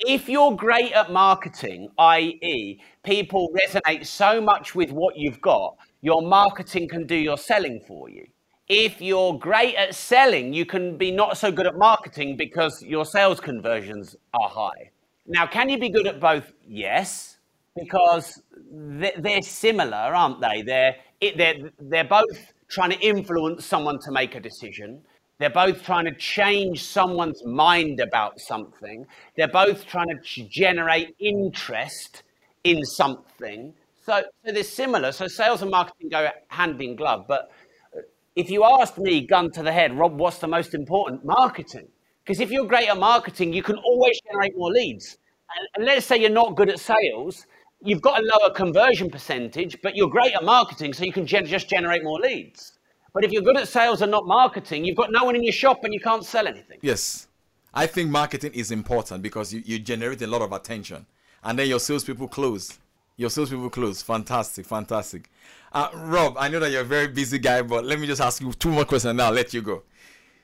if 0.00 0.30
you're 0.30 0.56
great 0.56 0.92
at 0.92 1.12
marketing, 1.12 1.90
i.e., 1.98 2.80
people 3.02 3.50
resonate 3.52 4.06
so 4.06 4.40
much 4.40 4.74
with 4.74 4.92
what 4.92 5.18
you've 5.18 5.42
got, 5.42 5.76
your 6.00 6.22
marketing 6.22 6.88
can 6.88 7.06
do 7.06 7.16
your 7.16 7.36
selling 7.36 7.80
for 7.86 8.08
you. 8.08 8.26
If 8.66 9.02
you're 9.02 9.38
great 9.38 9.74
at 9.74 9.94
selling, 9.94 10.54
you 10.54 10.64
can 10.64 10.96
be 10.96 11.10
not 11.10 11.36
so 11.36 11.52
good 11.52 11.66
at 11.66 11.76
marketing 11.76 12.38
because 12.38 12.82
your 12.82 13.04
sales 13.04 13.40
conversions 13.40 14.16
are 14.32 14.48
high. 14.48 14.90
Now, 15.26 15.46
can 15.46 15.68
you 15.68 15.78
be 15.78 15.90
good 15.90 16.06
at 16.06 16.18
both? 16.18 16.50
Yes, 16.66 17.36
because 17.76 18.40
they're 18.72 19.42
similar, 19.42 19.98
aren't 19.98 20.40
they? 20.40 20.62
They're, 20.62 20.96
they're, 21.36 21.70
they're 21.78 22.04
both 22.04 22.54
trying 22.68 22.90
to 22.90 22.98
influence 23.00 23.64
someone 23.64 23.98
to 24.00 24.10
make 24.10 24.34
a 24.34 24.40
decision. 24.40 25.02
They're 25.38 25.50
both 25.50 25.84
trying 25.84 26.04
to 26.06 26.14
change 26.14 26.82
someone's 26.82 27.44
mind 27.44 28.00
about 28.00 28.40
something. 28.40 29.06
They're 29.36 29.48
both 29.48 29.86
trying 29.86 30.08
to 30.08 30.48
generate 30.48 31.14
interest 31.20 32.24
in 32.64 32.84
something. 32.84 33.72
So, 34.04 34.22
so 34.44 34.52
they're 34.52 34.64
similar. 34.64 35.12
So 35.12 35.28
sales 35.28 35.62
and 35.62 35.70
marketing 35.70 36.08
go 36.08 36.28
hand 36.48 36.80
in 36.80 36.96
glove. 36.96 37.26
But 37.28 37.50
uh, 37.96 38.00
if 38.34 38.50
you 38.50 38.64
asked 38.64 38.98
me, 38.98 39.20
gun 39.26 39.50
to 39.52 39.62
the 39.62 39.72
head, 39.72 39.96
Rob, 39.96 40.18
what's 40.18 40.38
the 40.38 40.48
most 40.48 40.74
important? 40.74 41.24
Marketing. 41.24 41.86
Because 42.24 42.40
if 42.40 42.50
you're 42.50 42.66
great 42.66 42.88
at 42.88 42.98
marketing, 42.98 43.52
you 43.52 43.62
can 43.62 43.76
always 43.76 44.20
generate 44.22 44.56
more 44.56 44.70
leads. 44.70 45.18
And, 45.56 45.68
and 45.76 45.84
let's 45.86 46.04
say 46.04 46.18
you're 46.18 46.30
not 46.30 46.56
good 46.56 46.68
at 46.68 46.80
sales, 46.80 47.46
you've 47.82 48.02
got 48.02 48.20
a 48.20 48.26
lower 48.26 48.52
conversion 48.52 49.10
percentage, 49.10 49.80
but 49.82 49.96
you're 49.96 50.08
great 50.08 50.34
at 50.34 50.44
marketing, 50.44 50.92
so 50.92 51.04
you 51.04 51.12
can 51.12 51.26
gen- 51.26 51.46
just 51.46 51.68
generate 51.68 52.02
more 52.02 52.18
leads. 52.18 52.72
But 53.12 53.24
if 53.24 53.32
you're 53.32 53.42
good 53.42 53.56
at 53.56 53.68
sales 53.68 54.02
and 54.02 54.10
not 54.10 54.26
marketing, 54.26 54.84
you've 54.84 54.96
got 54.96 55.10
no 55.10 55.24
one 55.24 55.34
in 55.34 55.42
your 55.42 55.52
shop 55.52 55.84
and 55.84 55.94
you 55.94 56.00
can't 56.00 56.24
sell 56.24 56.46
anything. 56.46 56.78
Yes. 56.82 57.26
I 57.72 57.86
think 57.86 58.10
marketing 58.10 58.52
is 58.54 58.70
important 58.70 59.22
because 59.22 59.52
you, 59.52 59.62
you 59.64 59.78
generate 59.78 60.22
a 60.22 60.26
lot 60.26 60.42
of 60.42 60.52
attention. 60.52 61.06
And 61.42 61.58
then 61.58 61.68
your 61.68 61.80
salespeople 61.80 62.28
close. 62.28 62.78
Your 63.16 63.30
salespeople 63.30 63.70
close. 63.70 64.02
Fantastic, 64.02 64.66
fantastic. 64.66 65.30
Uh, 65.72 65.88
Rob, 65.94 66.36
I 66.38 66.48
know 66.48 66.60
that 66.60 66.70
you're 66.70 66.82
a 66.82 66.84
very 66.84 67.08
busy 67.08 67.38
guy, 67.38 67.62
but 67.62 67.84
let 67.84 67.98
me 67.98 68.06
just 68.06 68.20
ask 68.20 68.40
you 68.40 68.52
two 68.52 68.70
more 68.70 68.84
questions 68.84 69.10
and 69.10 69.22
I'll 69.22 69.32
let 69.32 69.52
you 69.52 69.62
go. 69.62 69.82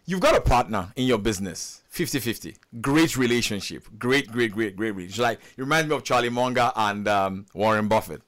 You've 0.06 0.20
got 0.20 0.36
a 0.36 0.40
partner 0.40 0.92
in 0.96 1.06
your 1.06 1.18
business 1.18 1.82
50 1.94 2.18
50. 2.18 2.56
Great 2.80 3.16
relationship. 3.16 3.86
Great, 4.00 4.26
great, 4.32 4.50
great, 4.50 4.74
great 4.74 4.90
relationship. 4.90 5.22
Like, 5.22 5.40
you 5.56 5.62
remind 5.62 5.88
me 5.88 5.94
of 5.94 6.02
Charlie 6.02 6.28
Munger 6.28 6.72
and 6.74 7.06
um, 7.06 7.46
Warren 7.54 7.86
Buffett. 7.86 8.20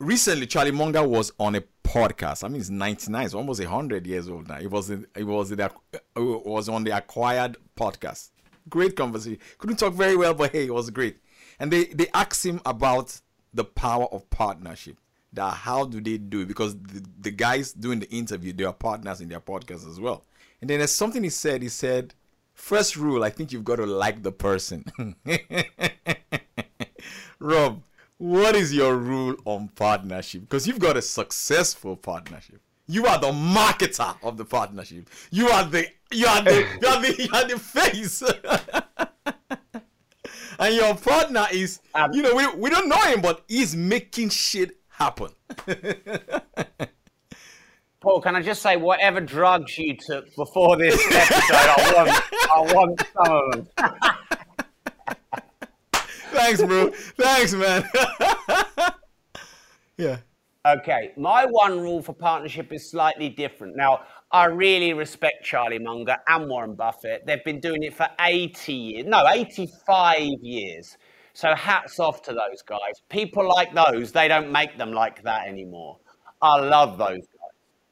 Recently, 0.00 0.44
Charlie 0.48 0.72
Munger 0.72 1.06
was 1.06 1.30
on 1.38 1.54
a 1.54 1.62
podcast. 1.84 2.42
I 2.42 2.48
mean, 2.48 2.60
it's 2.60 2.68
99, 2.68 3.26
it's 3.26 3.34
almost 3.34 3.60
100 3.60 4.08
years 4.08 4.28
old 4.28 4.48
now. 4.48 4.58
It 4.58 4.72
was, 4.72 4.90
it 4.90 5.06
was, 5.18 5.52
in, 5.52 5.60
it 5.60 5.70
was 6.16 6.68
on 6.68 6.82
the 6.82 6.96
acquired 6.96 7.58
podcast. 7.76 8.30
Great 8.68 8.96
conversation. 8.96 9.38
Couldn't 9.58 9.76
talk 9.76 9.94
very 9.94 10.16
well, 10.16 10.34
but 10.34 10.50
hey, 10.50 10.66
it 10.66 10.74
was 10.74 10.90
great. 10.90 11.18
And 11.60 11.72
they, 11.72 11.84
they 11.84 12.08
asked 12.12 12.44
him 12.44 12.60
about 12.66 13.20
the 13.54 13.62
power 13.62 14.06
of 14.06 14.28
partnership. 14.30 14.96
That 15.32 15.54
how 15.54 15.84
do 15.84 16.00
they 16.00 16.18
do 16.18 16.40
it? 16.40 16.48
Because 16.48 16.76
the, 16.76 17.04
the 17.20 17.30
guys 17.30 17.72
doing 17.72 18.00
the 18.00 18.10
interview, 18.10 18.52
they 18.52 18.64
are 18.64 18.72
partners 18.72 19.20
in 19.20 19.28
their 19.28 19.38
podcast 19.38 19.88
as 19.88 20.00
well. 20.00 20.24
And 20.60 20.68
then 20.68 20.78
there's 20.78 20.90
something 20.90 21.22
he 21.22 21.30
said. 21.30 21.62
He 21.62 21.68
said, 21.68 22.14
First 22.58 22.96
rule, 22.96 23.22
I 23.22 23.30
think 23.30 23.52
you've 23.52 23.64
got 23.64 23.76
to 23.76 23.86
like 23.86 24.24
the 24.24 24.32
person. 24.32 24.84
Rob, 27.38 27.82
what 28.18 28.56
is 28.56 28.74
your 28.74 28.96
rule 28.96 29.36
on 29.44 29.68
partnership? 29.68 30.42
Because 30.42 30.66
you've 30.66 30.80
got 30.80 30.96
a 30.96 31.02
successful 31.02 31.96
partnership. 31.96 32.60
You 32.88 33.06
are 33.06 33.18
the 33.18 33.30
marketer 33.30 34.16
of 34.24 34.36
the 34.36 34.44
partnership. 34.44 35.08
You 35.30 35.48
are 35.48 35.64
the 35.64 35.86
you 36.10 36.26
are 36.26 36.42
the 36.42 36.66
you 36.82 36.88
are 36.88 37.00
the, 37.00 37.22
you 37.22 37.28
are 37.32 37.48
the 37.48 37.58
face. 37.58 38.22
and 40.58 40.74
your 40.74 40.96
partner 40.96 41.46
is, 41.52 41.78
Um, 41.94 42.12
you 42.12 42.22
know, 42.22 42.34
we, 42.34 42.46
we 42.56 42.70
don't 42.70 42.88
know 42.88 43.00
him, 43.02 43.22
but 43.22 43.44
he's 43.46 43.76
making 43.76 44.30
shit 44.30 44.78
happen. 44.88 45.28
Paul, 48.08 48.22
can 48.22 48.34
I 48.34 48.40
just 48.40 48.62
say, 48.62 48.76
whatever 48.76 49.20
drugs 49.20 49.76
you 49.76 49.94
took 49.94 50.34
before 50.34 50.78
this 50.78 50.94
episode, 51.14 51.52
I 51.52 51.92
want, 51.94 52.10
I 52.50 52.74
want 52.74 53.02
some 53.12 53.32
of 53.36 53.52
them. 53.52 53.68
Thanks, 56.32 56.62
bro. 56.62 56.90
Thanks, 57.18 57.52
man. 57.52 57.86
yeah. 59.98 60.16
Okay, 60.66 61.12
my 61.18 61.44
one 61.44 61.80
rule 61.80 62.00
for 62.00 62.14
partnership 62.14 62.72
is 62.72 62.90
slightly 62.90 63.28
different. 63.28 63.76
Now, 63.76 64.00
I 64.32 64.46
really 64.46 64.94
respect 64.94 65.44
Charlie 65.44 65.78
Munger 65.78 66.16
and 66.28 66.48
Warren 66.48 66.76
Buffett. 66.76 67.26
They've 67.26 67.44
been 67.44 67.60
doing 67.60 67.82
it 67.82 67.92
for 67.92 68.08
80 68.18 68.72
years, 68.72 69.06
no, 69.06 69.28
85 69.28 70.18
years. 70.40 70.96
So 71.34 71.54
hats 71.54 72.00
off 72.00 72.22
to 72.22 72.32
those 72.32 72.62
guys. 72.62 73.02
People 73.10 73.46
like 73.46 73.74
those, 73.74 74.12
they 74.12 74.28
don't 74.28 74.50
make 74.50 74.78
them 74.78 74.92
like 74.92 75.22
that 75.24 75.46
anymore. 75.46 75.98
I 76.40 76.58
love 76.58 76.96
those 76.96 77.18
guys. 77.18 77.37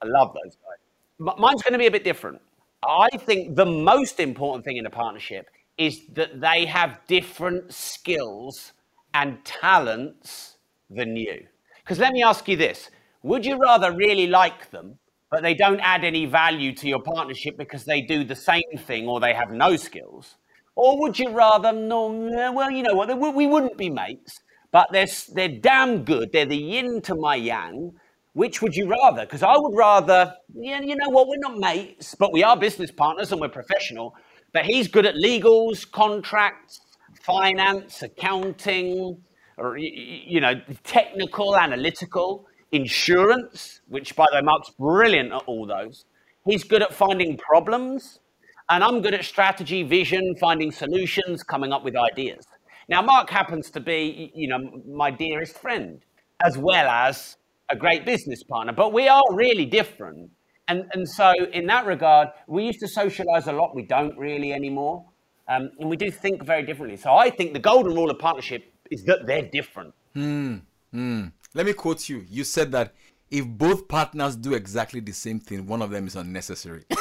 I 0.03 0.07
love 0.07 0.35
those 0.35 0.57
guys. 0.57 1.37
Mine's 1.39 1.63
going 1.63 1.73
to 1.73 1.79
be 1.79 1.87
a 1.87 1.91
bit 1.91 2.05
different. 2.05 2.41
I 2.83 3.09
think 3.17 3.57
the 3.57 3.67
most 3.67 4.21
important 4.21 4.65
thing 4.65 4.77
in 4.77 4.87
a 4.87 4.91
partnership 4.91 5.49
is 5.79 6.07
that 6.13 6.41
they 6.41 6.67
have 6.67 7.01
different 7.07 7.73
skills 7.73 8.73
and 9.15 9.43
talents 9.45 10.59
than 10.91 11.17
you. 11.17 11.47
Because 11.83 11.99
let 11.99 12.13
me 12.13 12.23
ask 12.23 12.47
you 12.49 12.57
this 12.57 12.91
would 13.23 13.45
you 13.45 13.59
rather 13.59 13.93
really 13.93 14.27
like 14.27 14.71
them, 14.71 14.99
but 15.31 15.43
they 15.43 15.55
don't 15.55 15.81
add 15.81 16.05
any 16.05 16.27
value 16.27 16.73
to 16.75 16.89
your 16.89 17.03
partnership 17.03 17.57
because 17.57 17.85
they 17.85 18.01
do 18.01 18.23
the 18.25 18.37
same 18.37 18.77
thing 18.79 19.09
or 19.09 19.19
they 19.19 19.35
have 19.35 19.51
no 19.51 19.77
skills? 19.77 20.37
Or 20.77 21.01
would 21.01 21.19
you 21.19 21.31
rather, 21.31 21.73
no, 21.73 22.09
well, 22.53 22.71
you 22.71 22.83
know 22.83 22.95
what, 22.95 23.19
we 23.35 23.47
wouldn't 23.47 23.79
be 23.79 23.91
mates, 23.91 24.41
but 24.71 24.93
they're, 24.93 25.09
they're 25.35 25.49
damn 25.49 26.05
good. 26.05 26.31
They're 26.33 26.45
the 26.45 26.57
yin 26.57 27.01
to 27.03 27.15
my 27.15 27.35
yang. 27.35 27.93
Which 28.37 28.61
would 28.61 28.77
you 28.77 28.87
rather? 28.87 29.23
Because 29.23 29.43
I 29.43 29.57
would 29.57 29.75
rather, 29.75 30.35
yeah, 30.53 30.83
you 30.83 30.95
know 30.95 31.09
what, 31.09 31.27
we're 31.27 31.39
not 31.39 31.57
mates, 31.57 32.15
but 32.15 32.35
we 32.35 32.45
are 32.45 32.55
business 32.55 32.91
partners 32.91 33.33
and 33.33 33.41
we're 33.41 33.49
professional. 33.49 34.15
But 34.53 34.67
he's 34.67 34.89
good 34.89 35.07
at 35.07 35.15
legals, 35.15 35.91
contracts, 35.91 36.83
finance, 37.23 38.03
accounting, 38.03 39.23
or, 39.57 39.79
you 39.79 40.43
know, 40.43 40.53
technical, 40.85 41.57
analytical, 41.57 42.47
insurance, 42.73 43.81
which 43.89 44.15
by 44.15 44.27
the 44.31 44.37
way, 44.37 44.43
Mark's 44.43 44.69
brilliant 44.69 45.33
at 45.33 45.43
all 45.47 45.67
those. 45.67 46.05
He's 46.45 46.63
good 46.63 46.83
at 46.83 46.93
finding 46.93 47.39
problems, 47.39 48.21
and 48.69 48.85
I'm 48.85 49.01
good 49.01 49.15
at 49.15 49.25
strategy, 49.25 49.83
vision, 49.83 50.37
finding 50.39 50.71
solutions, 50.73 51.43
coming 51.43 51.73
up 51.73 51.85
with 51.85 51.97
ideas. 51.97 52.45
Now, 52.87 53.01
Mark 53.01 53.31
happens 53.31 53.71
to 53.71 53.81
be, 53.81 54.31
you 54.35 54.47
know, 54.47 54.83
my 54.87 55.11
dearest 55.11 55.57
friend, 55.57 56.03
as 56.45 56.59
well 56.59 56.87
as 56.87 57.39
a 57.69 57.77
great 57.77 58.05
business 58.05 58.43
partner, 58.43 58.73
but 58.73 58.93
we 58.93 59.09
are 59.09 59.23
really 59.31 59.67
different. 59.67 60.31
And, 60.69 60.85
and 60.93 61.09
so, 61.09 61.33
in 61.53 61.67
that 61.67 61.87
regard, 61.87 62.29
we 62.49 62.65
used 62.65 62.81
to 62.81 62.89
socialize 62.89 63.47
a 63.47 63.53
lot. 63.53 63.75
We 63.75 63.83
don't 63.83 64.17
really 64.19 64.53
anymore. 64.53 65.05
Um, 65.49 65.71
and 65.79 65.89
we 65.89 65.97
do 65.97 66.11
think 66.11 66.45
very 66.45 66.65
differently. 66.65 66.97
So, 66.97 67.15
I 67.15 67.31
think 67.31 67.53
the 67.53 67.61
golden 67.61 67.95
rule 67.95 68.11
of 68.11 68.19
partnership 68.19 68.73
is 68.91 69.05
that 69.05 69.27
they're 69.27 69.49
different. 69.49 69.95
Hmm, 70.15 70.57
hmm. 70.93 71.27
Let 71.55 71.67
me 71.67 71.73
quote 71.73 72.09
you. 72.09 72.25
You 72.29 72.43
said 72.43 72.73
that 72.73 72.95
if 73.31 73.47
both 73.47 73.87
partners 73.87 74.37
do 74.37 74.55
exactly 74.55 75.01
the 75.01 75.13
same 75.13 75.41
thing, 75.41 75.67
one 75.67 75.83
of 75.83 75.91
them 75.91 76.07
is 76.07 76.17
unnecessary. 76.17 76.85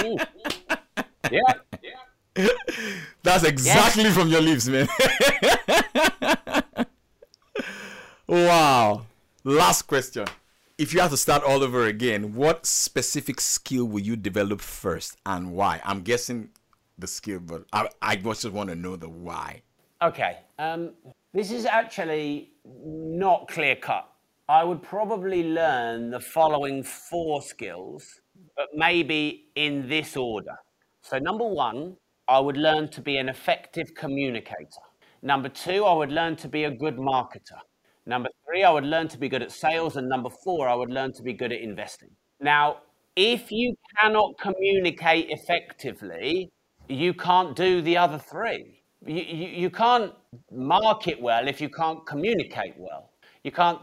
Mm. 0.00 0.26
Yeah. 1.30 2.48
That's 3.22 3.44
exactly 3.44 4.10
from 4.10 4.28
your 4.28 4.40
lips, 4.40 4.66
man. 4.66 4.88
wow. 8.30 9.06
Last 9.44 9.82
question. 9.82 10.26
If 10.78 10.94
you 10.94 11.00
have 11.00 11.10
to 11.10 11.16
start 11.16 11.42
all 11.42 11.62
over 11.62 11.86
again, 11.86 12.34
what 12.34 12.64
specific 12.64 13.40
skill 13.40 13.84
will 13.84 14.00
you 14.00 14.16
develop 14.16 14.60
first 14.60 15.16
and 15.26 15.52
why? 15.52 15.80
I'm 15.84 16.02
guessing 16.02 16.50
the 16.98 17.06
skill, 17.06 17.40
but 17.40 17.64
I, 17.72 17.88
I 18.00 18.16
just 18.16 18.50
want 18.50 18.70
to 18.70 18.76
know 18.76 18.96
the 18.96 19.08
why. 19.08 19.62
Okay. 20.02 20.38
Um, 20.58 20.92
this 21.34 21.50
is 21.50 21.66
actually 21.66 22.52
not 22.64 23.48
clear 23.48 23.76
cut. 23.76 24.08
I 24.48 24.64
would 24.64 24.82
probably 24.82 25.44
learn 25.44 26.10
the 26.10 26.20
following 26.20 26.82
four 26.82 27.42
skills, 27.42 28.20
but 28.56 28.66
maybe 28.74 29.46
in 29.54 29.88
this 29.88 30.16
order. 30.16 30.56
So, 31.02 31.18
number 31.18 31.46
one, 31.46 31.96
I 32.26 32.40
would 32.40 32.56
learn 32.56 32.88
to 32.90 33.00
be 33.00 33.16
an 33.18 33.28
effective 33.28 33.94
communicator. 33.94 34.84
Number 35.22 35.48
two, 35.48 35.84
I 35.84 35.92
would 35.94 36.10
learn 36.10 36.36
to 36.36 36.48
be 36.48 36.64
a 36.64 36.70
good 36.70 36.96
marketer. 36.96 37.60
Number 38.06 38.28
three, 38.46 38.64
I 38.64 38.70
would 38.70 38.84
learn 38.84 39.08
to 39.08 39.18
be 39.18 39.28
good 39.28 39.42
at 39.42 39.52
sales. 39.52 39.96
And 39.96 40.08
number 40.08 40.30
four, 40.30 40.68
I 40.68 40.74
would 40.74 40.90
learn 40.90 41.12
to 41.14 41.22
be 41.22 41.32
good 41.32 41.52
at 41.52 41.60
investing. 41.60 42.10
Now, 42.40 42.78
if 43.16 43.52
you 43.52 43.74
cannot 43.98 44.38
communicate 44.38 45.26
effectively, 45.30 46.50
you 46.88 47.14
can't 47.14 47.54
do 47.54 47.82
the 47.82 47.96
other 47.96 48.18
three. 48.18 48.82
You, 49.06 49.22
you, 49.22 49.48
you 49.48 49.70
can't 49.70 50.12
market 50.50 51.20
well 51.20 51.48
if 51.48 51.60
you 51.60 51.68
can't 51.68 52.04
communicate 52.06 52.74
well. 52.76 53.10
You 53.44 53.52
can't. 53.52 53.80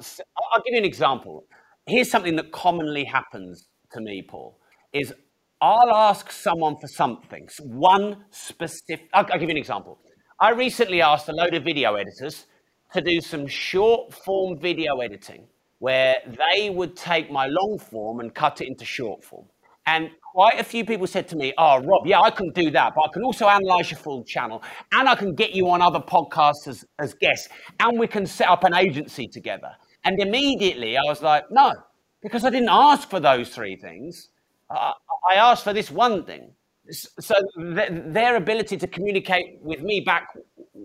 I'll 0.54 0.62
give 0.64 0.74
you 0.74 0.80
an 0.80 0.86
example. 0.86 1.46
Here's 1.88 2.12
something 2.12 2.36
that 2.36 2.52
commonly 2.52 3.06
happens 3.06 3.70
to 3.94 4.02
me, 4.02 4.24
Paul. 4.28 4.60
Is 4.94 5.14
I'll 5.62 5.92
ask 5.92 6.32
someone 6.32 6.78
for 6.80 6.88
something, 6.88 7.48
one 7.64 8.26
specific. 8.30 9.10
I'll, 9.14 9.26
I'll 9.32 9.40
give 9.40 9.50
you 9.50 9.56
an 9.56 9.58
example. 9.58 10.00
I 10.40 10.52
recently 10.52 11.02
asked 11.02 11.30
a 11.30 11.34
load 11.34 11.56
of 11.56 11.64
video 11.64 11.96
editors 11.96 12.46
to 12.94 13.02
do 13.02 13.22
some 13.22 13.48
short 13.48 14.14
form 14.14 14.58
video 14.60 15.00
editing 15.00 15.48
where 15.80 16.16
they 16.26 16.70
would 16.70 16.96
take 16.96 17.32
my 17.32 17.48
long 17.48 17.78
form 17.78 18.20
and 18.20 18.34
cut 18.34 18.62
it 18.62 18.68
into 18.68 18.86
short 18.86 19.24
form. 19.24 19.46
And 19.86 20.10
quite 20.34 20.60
a 20.60 20.64
few 20.64 20.84
people 20.84 21.08
said 21.08 21.28
to 21.30 21.36
me, 21.36 21.54
Oh, 21.58 21.80
Rob, 21.80 22.06
yeah, 22.06 22.20
I 22.20 22.30
can 22.30 22.50
do 22.52 22.70
that, 22.72 22.94
but 22.96 23.04
I 23.10 23.14
can 23.14 23.24
also 23.24 23.48
analyze 23.48 23.90
your 23.92 24.00
full 24.00 24.24
channel 24.24 24.62
and 24.92 25.08
I 25.08 25.16
can 25.16 25.34
get 25.34 25.52
you 25.52 25.70
on 25.70 25.82
other 25.82 26.00
podcasts 26.00 26.68
as, 26.68 26.86
as 27.00 27.14
guests 27.14 27.48
and 27.80 27.98
we 27.98 28.08
can 28.08 28.26
set 28.26 28.50
up 28.50 28.64
an 28.64 28.74
agency 28.74 29.28
together. 29.28 29.72
And 30.04 30.20
immediately 30.20 30.98
I 30.98 31.02
was 31.06 31.22
like, 31.22 31.46
No, 31.52 31.74
because 32.22 32.44
I 32.44 32.50
didn't 32.50 32.70
ask 32.70 33.10
for 33.10 33.20
those 33.20 33.50
three 33.50 33.76
things. 33.76 34.30
I 34.70 34.94
I 35.30 35.36
asked 35.36 35.64
for 35.64 35.74
this 35.74 35.92
one 35.92 36.24
thing. 36.24 36.52
So 36.90 37.36
th- 37.58 37.90
their 38.06 38.38
ability 38.38 38.78
to 38.78 38.88
communicate 38.88 39.60
with 39.62 39.82
me 39.82 40.00
back 40.00 40.30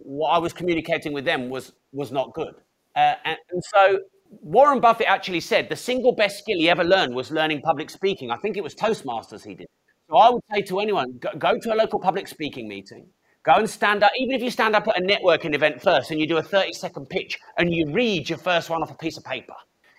what 0.05 0.31
I 0.31 0.39
was 0.39 0.53
communicating 0.53 1.13
with 1.13 1.25
them 1.25 1.49
was 1.51 1.73
was 1.93 2.11
not 2.11 2.33
good. 2.33 2.55
Uh, 2.97 3.15
and, 3.25 3.39
and 3.51 3.63
so 3.75 3.99
Warren 4.41 4.81
Buffett 4.81 5.07
actually 5.09 5.41
said 5.41 5.69
the 5.69 5.77
single 5.77 6.13
best 6.13 6.39
skill 6.39 6.59
he 6.59 6.71
ever 6.71 6.85
learned 6.85 7.15
was 7.15 7.31
learning 7.31 7.61
public 7.63 7.91
speaking. 7.91 8.31
I 8.31 8.37
think 8.39 8.57
it 8.57 8.63
was 8.63 8.75
Toastmasters 8.75 9.45
he 9.45 9.55
did. 9.55 9.67
So 10.09 10.17
I 10.17 10.31
would 10.31 10.43
say 10.53 10.63
to 10.63 10.81
anyone, 10.81 11.19
go, 11.19 11.31
go 11.39 11.59
to 11.59 11.75
a 11.75 11.77
local 11.77 12.01
public 12.01 12.29
speaking 12.29 12.69
meeting. 12.69 13.07
Go 13.45 13.55
and 13.55 13.69
stand 13.69 14.03
up, 14.03 14.11
even 14.19 14.35
if 14.35 14.43
you 14.43 14.51
stand 14.51 14.77
up 14.77 14.87
at 14.87 14.99
a 14.99 15.03
networking 15.03 15.55
event 15.55 15.83
first 15.83 16.11
and 16.11 16.21
you 16.21 16.29
do 16.29 16.37
a 16.37 16.43
30 16.43 16.73
second 16.73 17.09
pitch 17.09 17.39
and 17.59 17.75
you 17.75 17.93
read 17.93 18.29
your 18.29 18.39
first 18.39 18.71
one 18.71 18.83
off 18.83 18.91
a 18.91 18.95
piece 18.95 19.17
of 19.17 19.25
paper. 19.25 19.55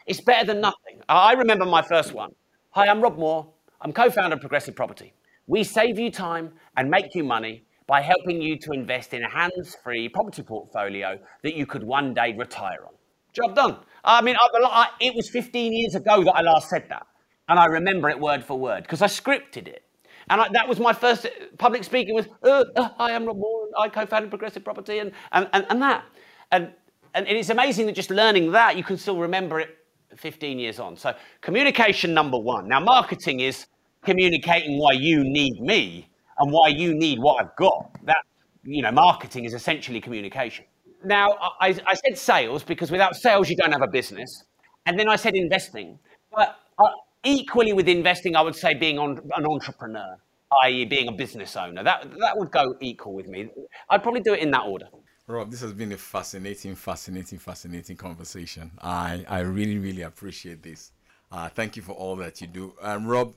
It's 0.07 0.21
better 0.21 0.45
than 0.45 0.61
nothing. 0.61 1.01
I 1.09 1.33
remember 1.33 1.65
my 1.65 1.81
first 1.81 2.13
one. 2.13 2.31
Hi, 2.71 2.87
I'm 2.87 3.01
Rob 3.01 3.17
Moore. 3.17 3.51
I'm 3.81 3.91
co 3.91 4.09
founder 4.09 4.35
of 4.35 4.41
Progressive 4.41 4.75
Property. 4.75 5.13
We 5.45 5.63
save 5.63 5.99
you 5.99 6.09
time 6.09 6.53
and 6.77 6.89
make 6.89 7.13
you 7.15 7.23
money 7.23 7.65
by 7.87 8.01
helping 8.01 8.41
you 8.41 8.57
to 8.57 8.71
invest 8.71 9.13
in 9.13 9.23
a 9.23 9.29
hands 9.29 9.75
free 9.83 10.09
property 10.09 10.41
portfolio 10.41 11.19
that 11.43 11.55
you 11.55 11.65
could 11.65 11.83
one 11.83 12.13
day 12.13 12.33
retire 12.37 12.85
on. 12.85 12.93
Job 13.33 13.55
done. 13.55 13.77
I 14.03 14.21
mean, 14.21 14.35
I, 14.35 14.47
I, 14.63 14.87
it 14.99 15.15
was 15.15 15.29
15 15.29 15.73
years 15.73 15.95
ago 15.95 16.23
that 16.23 16.33
I 16.35 16.41
last 16.41 16.69
said 16.69 16.85
that. 16.89 17.07
And 17.49 17.59
I 17.59 17.65
remember 17.65 18.09
it 18.09 18.19
word 18.19 18.43
for 18.43 18.57
word 18.57 18.83
because 18.83 19.01
I 19.01 19.07
scripted 19.07 19.67
it. 19.67 19.83
And 20.29 20.39
I, 20.39 20.47
that 20.53 20.67
was 20.67 20.79
my 20.79 20.93
first 20.93 21.27
public 21.57 21.83
speaking 21.83 22.15
was, 22.15 22.27
uh, 22.43 22.63
uh, 22.75 22.89
I'm 22.97 23.25
Rob 23.25 23.37
Moore, 23.37 23.65
and 23.65 23.73
I 23.77 23.89
co-founded 23.89 24.29
Progressive 24.29 24.63
Property, 24.63 24.99
and, 24.99 25.11
and, 25.33 25.49
and, 25.51 25.65
and 25.69 25.81
that. 25.81 26.05
And, 26.51 26.71
and 27.13 27.27
it's 27.27 27.49
amazing 27.49 27.87
that 27.87 27.95
just 27.95 28.09
learning 28.09 28.51
that, 28.53 28.77
you 28.77 28.83
can 28.83 28.97
still 28.97 29.17
remember 29.17 29.59
it 29.59 29.77
15 30.15 30.59
years 30.59 30.79
on. 30.79 30.95
So 30.95 31.13
communication 31.41 32.13
number 32.13 32.37
one. 32.37 32.69
Now, 32.69 32.79
marketing 32.79 33.41
is 33.41 33.65
communicating 34.03 34.79
why 34.79 34.93
you 34.93 35.23
need 35.23 35.59
me 35.59 36.07
and 36.39 36.51
why 36.51 36.69
you 36.69 36.93
need 36.93 37.19
what 37.19 37.43
I've 37.43 37.55
got. 37.55 37.91
That, 38.05 38.17
you 38.63 38.81
know, 38.81 38.91
marketing 38.91 39.45
is 39.45 39.53
essentially 39.53 39.99
communication. 40.01 40.65
Now, 41.03 41.31
I, 41.59 41.75
I 41.85 41.95
said 41.95 42.17
sales 42.17 42.63
because 42.63 42.89
without 42.89 43.15
sales, 43.15 43.49
you 43.49 43.55
don't 43.55 43.71
have 43.71 43.81
a 43.81 43.87
business. 43.87 44.45
And 44.85 44.99
then 44.99 45.09
I 45.09 45.15
said 45.15 45.35
investing. 45.35 45.99
But 46.31 46.59
uh, 46.79 46.89
equally 47.23 47.73
with 47.73 47.87
investing, 47.87 48.35
I 48.35 48.41
would 48.41 48.55
say 48.55 48.73
being 48.73 48.99
on, 48.99 49.19
an 49.35 49.45
entrepreneur, 49.45 50.17
i.e., 50.63 50.85
being 50.85 51.07
a 51.09 51.11
business 51.11 51.55
owner. 51.55 51.83
That, 51.83 52.09
that 52.19 52.37
would 52.37 52.51
go 52.51 52.75
equal 52.79 53.13
with 53.13 53.27
me. 53.27 53.49
I'd 53.89 54.03
probably 54.03 54.21
do 54.21 54.33
it 54.33 54.39
in 54.39 54.51
that 54.51 54.61
order. 54.61 54.87
Rob, 55.27 55.51
this 55.51 55.61
has 55.61 55.71
been 55.71 55.91
a 55.93 55.97
fascinating, 55.97 56.75
fascinating, 56.75 57.39
fascinating 57.39 57.95
conversation. 57.95 58.71
I, 58.81 59.25
I 59.29 59.39
really, 59.39 59.77
really 59.77 60.01
appreciate 60.01 60.61
this. 60.61 60.91
Uh, 61.31 61.49
thank 61.49 61.75
you 61.77 61.81
for 61.81 61.93
all 61.93 62.15
that 62.17 62.41
you 62.41 62.47
do. 62.47 62.73
Um, 62.81 63.07
Rob, 63.07 63.33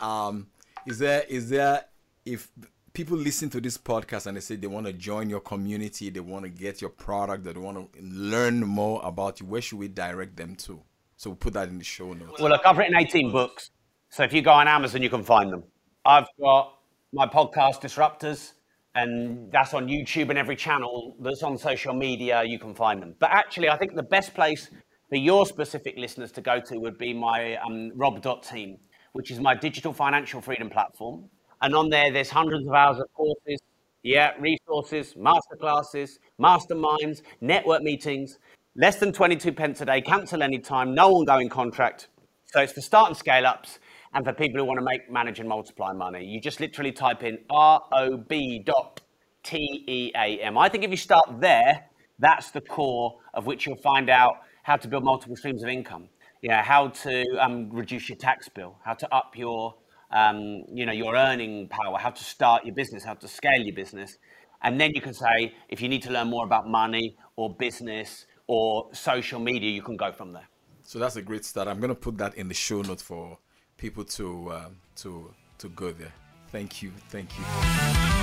um, 0.00 0.46
is 0.86 0.98
there 0.98 1.24
is 1.28 1.50
there 1.50 1.84
if 2.24 2.50
people 2.92 3.16
listen 3.16 3.48
to 3.50 3.60
this 3.60 3.78
podcast 3.78 4.26
and 4.26 4.36
they 4.36 4.40
say 4.40 4.56
they 4.56 4.66
want 4.66 4.86
to 4.86 4.92
join 4.92 5.30
your 5.30 5.40
community, 5.40 6.10
they 6.10 6.20
want 6.20 6.44
to 6.44 6.50
get 6.50 6.80
your 6.80 6.90
product, 6.90 7.44
they 7.44 7.52
want 7.52 7.92
to 7.92 8.02
learn 8.02 8.60
more 8.60 9.00
about 9.04 9.40
you, 9.40 9.46
where 9.46 9.60
should 9.60 9.78
we 9.78 9.88
direct 9.88 10.36
them 10.36 10.56
to? 10.56 10.82
So 11.16 11.30
we'll 11.30 11.36
put 11.36 11.54
that 11.54 11.68
in 11.68 11.78
the 11.78 11.84
show 11.84 12.12
notes. 12.12 12.40
Well, 12.40 12.50
look, 12.50 12.62
I've 12.64 12.78
written 12.78 12.96
18 12.96 13.32
books. 13.32 13.70
So 14.10 14.22
if 14.22 14.32
you 14.32 14.42
go 14.42 14.52
on 14.52 14.68
Amazon, 14.68 15.02
you 15.02 15.10
can 15.10 15.22
find 15.22 15.52
them. 15.52 15.64
I've 16.04 16.28
got 16.40 16.78
my 17.12 17.26
podcast, 17.26 17.80
Disruptors, 17.82 18.52
and 18.94 19.50
that's 19.52 19.74
on 19.74 19.86
YouTube 19.86 20.30
and 20.30 20.38
every 20.38 20.56
channel 20.56 21.16
that's 21.20 21.42
on 21.42 21.58
social 21.58 21.94
media, 21.94 22.42
you 22.44 22.58
can 22.58 22.74
find 22.74 23.02
them. 23.02 23.14
But 23.18 23.30
actually, 23.30 23.68
I 23.68 23.76
think 23.76 23.94
the 23.94 24.02
best 24.02 24.34
place 24.34 24.70
for 25.08 25.16
your 25.16 25.46
specific 25.46 25.96
listeners 25.96 26.32
to 26.32 26.40
go 26.40 26.60
to 26.60 26.78
would 26.78 26.98
be 26.98 27.12
my 27.12 27.56
um, 27.56 27.92
rob.team, 27.94 28.78
which 29.12 29.30
is 29.30 29.40
my 29.40 29.54
digital 29.54 29.92
financial 29.92 30.40
freedom 30.40 30.68
platform. 30.68 31.28
And 31.62 31.74
on 31.74 31.90
there, 31.90 32.12
there's 32.12 32.30
hundreds 32.30 32.66
of 32.66 32.72
hours 32.72 32.98
of 32.98 33.12
courses, 33.14 33.60
yeah, 34.02 34.32
resources, 34.38 35.14
masterclasses, 35.14 36.18
masterminds, 36.40 37.22
network 37.40 37.82
meetings, 37.82 38.38
less 38.76 38.96
than 38.96 39.12
22 39.12 39.52
pence 39.52 39.80
a 39.80 39.86
day, 39.86 40.00
cancel 40.00 40.42
anytime, 40.42 40.94
no 40.94 41.10
ongoing 41.14 41.48
contract. 41.48 42.08
So 42.46 42.60
it's 42.60 42.72
for 42.72 42.80
start 42.80 43.08
and 43.08 43.16
scale 43.16 43.46
ups 43.46 43.80
and 44.14 44.24
for 44.24 44.32
people 44.32 44.60
who 44.60 44.64
want 44.64 44.78
to 44.78 44.84
make, 44.84 45.10
manage, 45.10 45.40
and 45.40 45.48
multiply 45.48 45.92
money. 45.92 46.24
You 46.24 46.40
just 46.40 46.60
literally 46.60 46.92
type 46.92 47.22
in 47.22 47.38
rob 47.50 48.28
dot 48.64 49.00
T 49.42 49.84
E 49.86 50.12
A 50.16 50.40
M. 50.40 50.56
I 50.56 50.68
think 50.68 50.84
if 50.84 50.90
you 50.90 50.96
start 50.96 51.40
there, 51.40 51.86
that's 52.18 52.50
the 52.50 52.60
core 52.60 53.18
of 53.34 53.46
which 53.46 53.66
you'll 53.66 53.76
find 53.76 54.08
out 54.08 54.36
how 54.62 54.76
to 54.76 54.88
build 54.88 55.04
multiple 55.04 55.36
streams 55.36 55.62
of 55.62 55.68
income. 55.68 56.08
Yeah, 56.42 56.62
how 56.62 56.88
to 56.88 57.24
um, 57.44 57.68
reduce 57.70 58.08
your 58.08 58.16
tax 58.16 58.48
bill, 58.48 58.76
how 58.84 58.94
to 58.94 59.14
up 59.14 59.36
your 59.36 59.74
um, 60.10 60.64
you 60.72 60.86
know, 60.86 60.92
your 60.92 61.14
earning 61.14 61.68
power, 61.68 61.98
how 61.98 62.10
to 62.10 62.24
start 62.24 62.64
your 62.64 62.74
business, 62.74 63.04
how 63.04 63.14
to 63.14 63.28
scale 63.28 63.60
your 63.60 63.74
business. 63.74 64.18
And 64.62 64.80
then 64.80 64.92
you 64.94 65.00
can 65.00 65.14
say, 65.14 65.54
if 65.68 65.80
you 65.80 65.88
need 65.88 66.02
to 66.02 66.10
learn 66.10 66.28
more 66.28 66.44
about 66.44 66.68
money 66.68 67.16
or 67.36 67.54
business 67.54 68.26
or 68.46 68.88
social 68.92 69.38
media, 69.38 69.70
you 69.70 69.82
can 69.82 69.96
go 69.96 70.10
from 70.10 70.32
there. 70.32 70.48
So 70.82 70.98
that's 70.98 71.16
a 71.16 71.22
great 71.22 71.44
start. 71.44 71.68
I'm 71.68 71.80
going 71.80 71.90
to 71.90 71.94
put 71.94 72.16
that 72.18 72.34
in 72.34 72.48
the 72.48 72.54
show 72.54 72.82
notes 72.82 73.02
for 73.02 73.38
people 73.76 74.04
to 74.04 74.48
uh, 74.48 74.68
to 74.96 75.34
to 75.58 75.68
go 75.68 75.92
there. 75.92 76.12
Thank 76.50 76.82
you. 76.82 76.92
Thank 77.10 77.30
you. 77.38 78.17